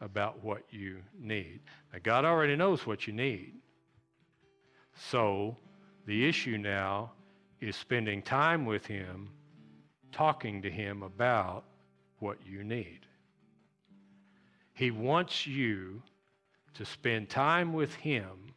about 0.00 0.42
what 0.44 0.62
you 0.70 0.98
need. 1.18 1.60
Now, 1.92 1.98
God 2.02 2.24
already 2.24 2.56
knows 2.56 2.86
what 2.86 3.06
you 3.06 3.12
need. 3.12 3.54
So 5.10 5.56
the 6.06 6.28
issue 6.28 6.58
now 6.58 7.12
is 7.60 7.76
spending 7.76 8.22
time 8.22 8.64
with 8.64 8.86
Him, 8.86 9.30
talking 10.12 10.62
to 10.62 10.70
Him 10.70 11.02
about 11.02 11.64
what 12.20 12.38
you 12.46 12.64
need. 12.64 13.00
He 14.74 14.90
wants 14.90 15.46
you 15.46 16.02
to 16.74 16.84
spend 16.84 17.28
time 17.28 17.72
with 17.72 17.94
Him. 17.94 18.54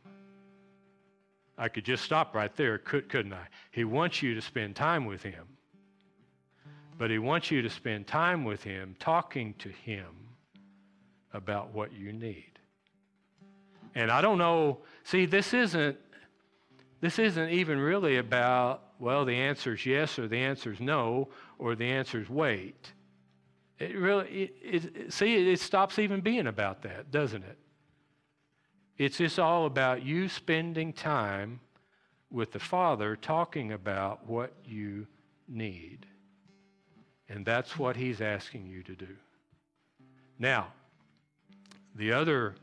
I 1.57 1.67
could 1.67 1.85
just 1.85 2.03
stop 2.03 2.35
right 2.35 2.55
there, 2.55 2.77
could, 2.77 3.09
couldn't 3.09 3.33
I? 3.33 3.47
He 3.71 3.83
wants 3.83 4.21
you 4.21 4.35
to 4.35 4.41
spend 4.41 4.75
time 4.75 5.05
with 5.05 5.23
Him. 5.23 5.47
But 6.97 7.09
He 7.09 7.17
wants 7.17 7.49
you 7.49 7.63
to 7.63 7.69
spend 7.69 8.05
time 8.05 8.45
with 8.45 8.63
Him, 8.63 8.95
talking 8.99 9.55
to 9.59 9.69
Him 9.69 10.05
about 11.33 11.73
what 11.73 11.93
you 11.93 12.13
need. 12.13 12.51
And 13.95 14.09
I 14.09 14.21
don't 14.21 14.37
know, 14.37 14.79
see, 15.03 15.25
this 15.25 15.53
isn't 15.53 15.97
this 17.01 17.17
isn't 17.17 17.49
even 17.49 17.79
really 17.79 18.17
about 18.17 18.83
well, 18.99 19.25
the 19.25 19.35
answer 19.35 19.73
is 19.73 19.83
yes, 19.83 20.19
or 20.19 20.27
the 20.27 20.37
answer 20.37 20.71
is 20.71 20.79
no, 20.79 21.29
or 21.57 21.75
the 21.75 21.89
answer 21.89 22.21
is 22.21 22.29
wait. 22.29 22.93
It 23.79 23.97
really, 23.97 24.51
it, 24.61 24.95
it, 24.95 25.11
see, 25.13 25.51
it 25.51 25.59
stops 25.59 25.97
even 25.97 26.21
being 26.21 26.45
about 26.45 26.83
that, 26.83 27.09
doesn't 27.09 27.43
it? 27.43 27.57
It's 28.99 29.17
just 29.17 29.39
all 29.39 29.65
about 29.65 30.03
you 30.03 30.29
spending 30.29 30.93
time 30.93 31.59
with 32.29 32.51
the 32.51 32.59
Father 32.59 33.15
talking 33.15 33.71
about 33.71 34.27
what 34.27 34.53
you 34.63 35.07
need. 35.47 36.05
And 37.27 37.43
that's 37.43 37.79
what 37.79 37.95
He's 37.95 38.21
asking 38.21 38.67
you 38.67 38.83
to 38.83 38.93
do. 38.93 39.15
Now, 40.37 40.67
the 41.95 42.13
other 42.13 42.55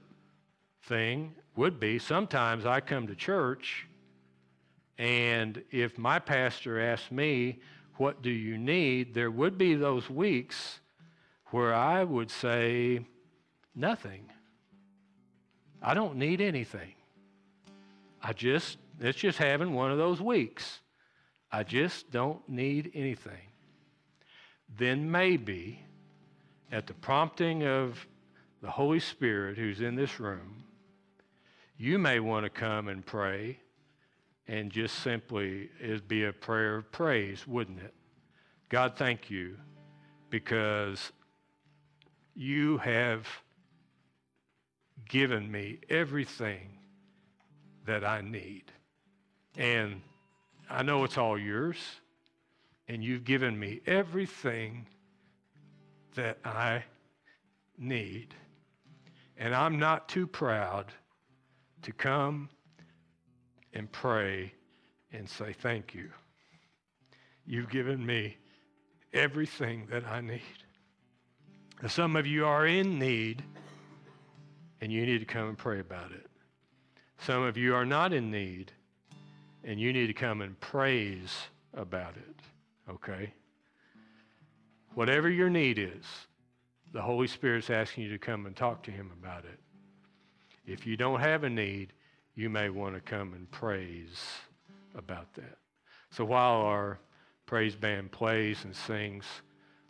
thing 0.85 1.35
would 1.57 1.79
be 1.81 1.99
sometimes 1.99 2.65
I 2.65 2.81
come 2.81 3.07
to 3.09 3.15
church, 3.15 3.87
and 4.97 5.63
if 5.71 5.99
my 5.99 6.19
pastor 6.19 6.81
asks 6.81 7.11
me, 7.11 7.61
What 7.97 8.23
do 8.23 8.31
you 8.31 8.59
need? 8.59 9.15
there 9.15 9.31
would 9.31 9.59
be 9.59 9.75
those 9.75 10.09
weeks 10.09 10.81
where 11.47 11.75
I 11.75 12.05
would 12.05 12.31
say, 12.31 13.05
Nothing. 13.75 14.31
I 15.81 15.95
don't 15.95 16.17
need 16.17 16.41
anything. 16.41 16.95
I 18.23 18.33
just, 18.33 18.79
it's 18.99 19.19
just 19.19 19.39
having 19.39 19.75
one 19.75 19.93
of 19.93 19.99
those 19.99 20.21
weeks. 20.21 20.81
I 21.53 21.63
just 21.63 22.11
don't 22.11 22.47
need 22.49 22.91
anything. 22.95 23.53
Then 24.77 25.11
maybe, 25.11 25.81
at 26.73 26.87
the 26.87 26.95
prompting 26.95 27.65
of 27.65 28.07
the 28.63 28.71
Holy 28.71 29.01
Spirit 29.01 29.57
who's 29.57 29.81
in 29.81 29.95
this 29.95 30.19
room, 30.19 30.65
you 31.77 31.99
may 31.99 32.21
want 32.21 32.45
to 32.45 32.51
come 32.51 32.89
and 32.89 33.05
pray 33.05 33.59
and 34.49 34.73
just 34.73 35.01
simply 35.01 35.71
it 35.79 36.09
be 36.09 36.25
a 36.25 36.33
prayer 36.33 36.77
of 36.77 36.91
praise, 36.91 37.47
wouldn't 37.47 37.81
it? 37.81 37.95
God, 38.69 38.95
thank 38.97 39.31
you 39.31 39.57
because 40.31 41.13
you 42.35 42.79
have 42.79 43.27
given 45.09 45.51
me 45.51 45.79
everything 45.89 46.79
that 47.87 48.05
I 48.05 48.21
need. 48.21 48.65
And 49.57 50.03
I 50.69 50.83
know 50.83 51.05
it's 51.05 51.19
all 51.19 51.39
yours, 51.39 51.79
and 52.87 53.03
you've 53.03 53.25
given 53.25 53.59
me 53.59 53.81
everything 53.87 54.87
that 56.15 56.39
I 56.45 56.85
need. 57.79 58.35
And 59.39 59.55
I'm 59.55 59.79
not 59.79 60.09
too 60.09 60.27
proud 60.27 60.93
to 61.83 61.93
come 61.93 62.49
and 63.73 63.91
pray 63.91 64.53
and 65.13 65.29
say, 65.29 65.53
Thank 65.53 65.95
you. 65.95 66.11
You've 67.47 67.71
given 67.71 68.05
me 68.05 68.37
everything 69.15 69.87
that 69.91 70.05
I 70.07 70.21
need. 70.21 70.43
Some 71.87 72.17
of 72.17 72.27
you 72.27 72.45
are 72.45 72.67
in 72.67 72.99
need 72.99 73.43
and 74.81 74.93
you 74.93 75.07
need 75.07 75.19
to 75.19 75.25
come 75.25 75.49
and 75.49 75.57
pray 75.57 75.81
about 75.81 76.13
it. 76.13 76.27
Some 77.21 77.43
of 77.43 77.57
you 77.57 77.75
are 77.75 77.85
not 77.85 78.13
in 78.13 78.31
need, 78.31 78.73
and 79.65 79.81
you 79.81 79.93
need 79.93 80.07
to 80.07 80.15
come 80.15 80.41
and 80.41 80.59
praise 80.61 81.37
about 81.75 82.15
it, 82.17 82.41
okay? 82.91 83.33
Whatever 84.95 85.29
your 85.29 85.51
need 85.51 85.79
is, 85.79 86.05
the 86.93 87.03
Holy 87.03 87.27
Spirit's 87.27 87.71
asking 87.71 88.05
you 88.05 88.11
to 88.11 88.19
come 88.19 88.47
and 88.47 88.57
talk 88.57 88.83
to 88.85 88.91
Him 88.91 89.11
about 89.21 89.45
it. 89.45 89.59
If 90.67 90.87
you 90.87 90.97
don't 90.97 91.21
have 91.21 91.45
a 91.45 91.51
need, 91.51 91.93
you 92.35 92.49
may 92.49 92.71
want 92.71 92.95
to 92.95 93.01
come 93.01 93.35
and 93.35 93.51
praise 93.51 94.25
about 94.95 95.33
that. 95.35 95.59
So 96.11 96.25
while 96.25 96.57
our 96.57 96.99
praise 97.47 97.75
band 97.75 98.13
plays 98.13 98.65
and 98.65 98.75
sings, 98.75 99.25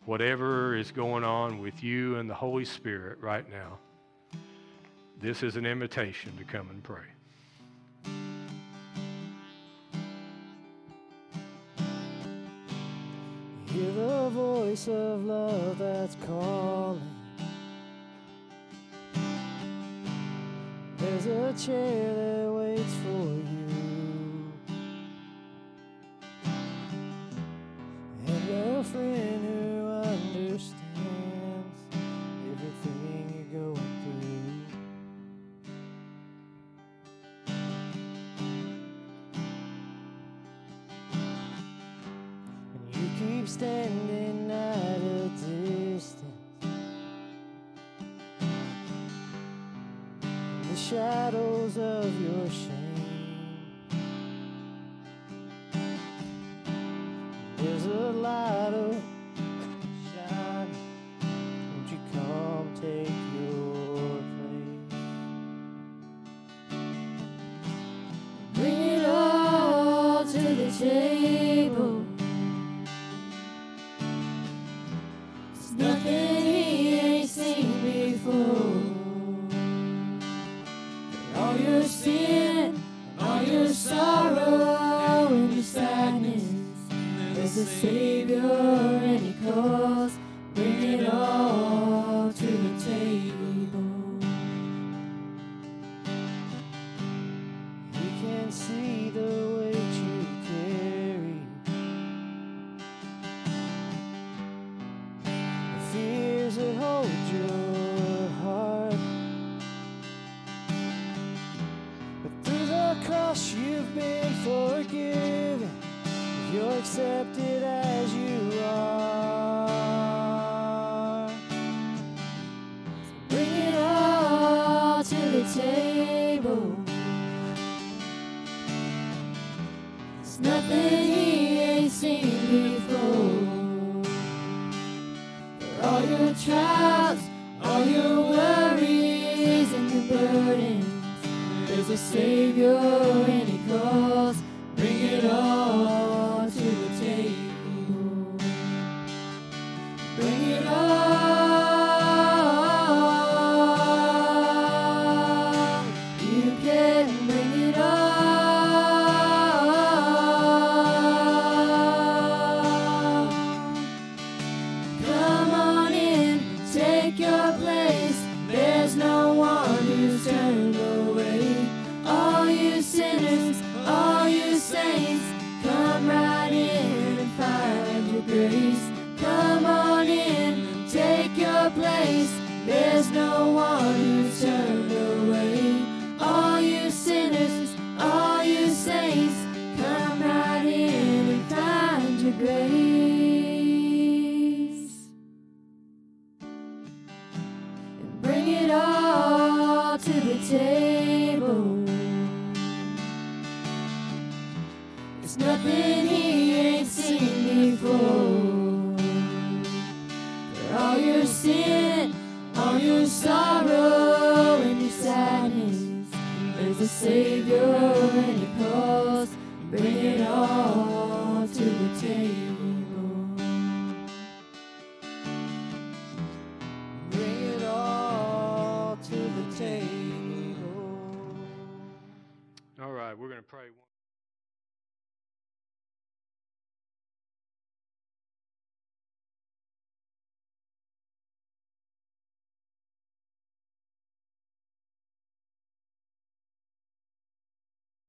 whatever 0.04 0.76
is 0.76 0.90
going 0.90 1.24
on 1.24 1.60
with 1.60 1.82
you 1.82 2.16
and 2.16 2.28
the 2.28 2.34
Holy 2.34 2.64
Spirit 2.64 3.18
right 3.20 3.48
now, 3.50 3.78
this 5.20 5.42
is 5.42 5.56
an 5.56 5.66
invitation 5.66 6.36
to 6.38 6.44
come 6.44 6.70
and 6.70 6.82
pray. 6.82 7.04
Voice 14.30 14.88
of 14.88 15.24
love 15.24 15.78
that's 15.78 16.16
calling. 16.26 17.00
There's 20.98 21.26
a 21.26 21.52
chair 21.66 22.14
that 22.14 22.52
waits 22.52 22.94
for 23.04 23.08
you. 23.08 23.47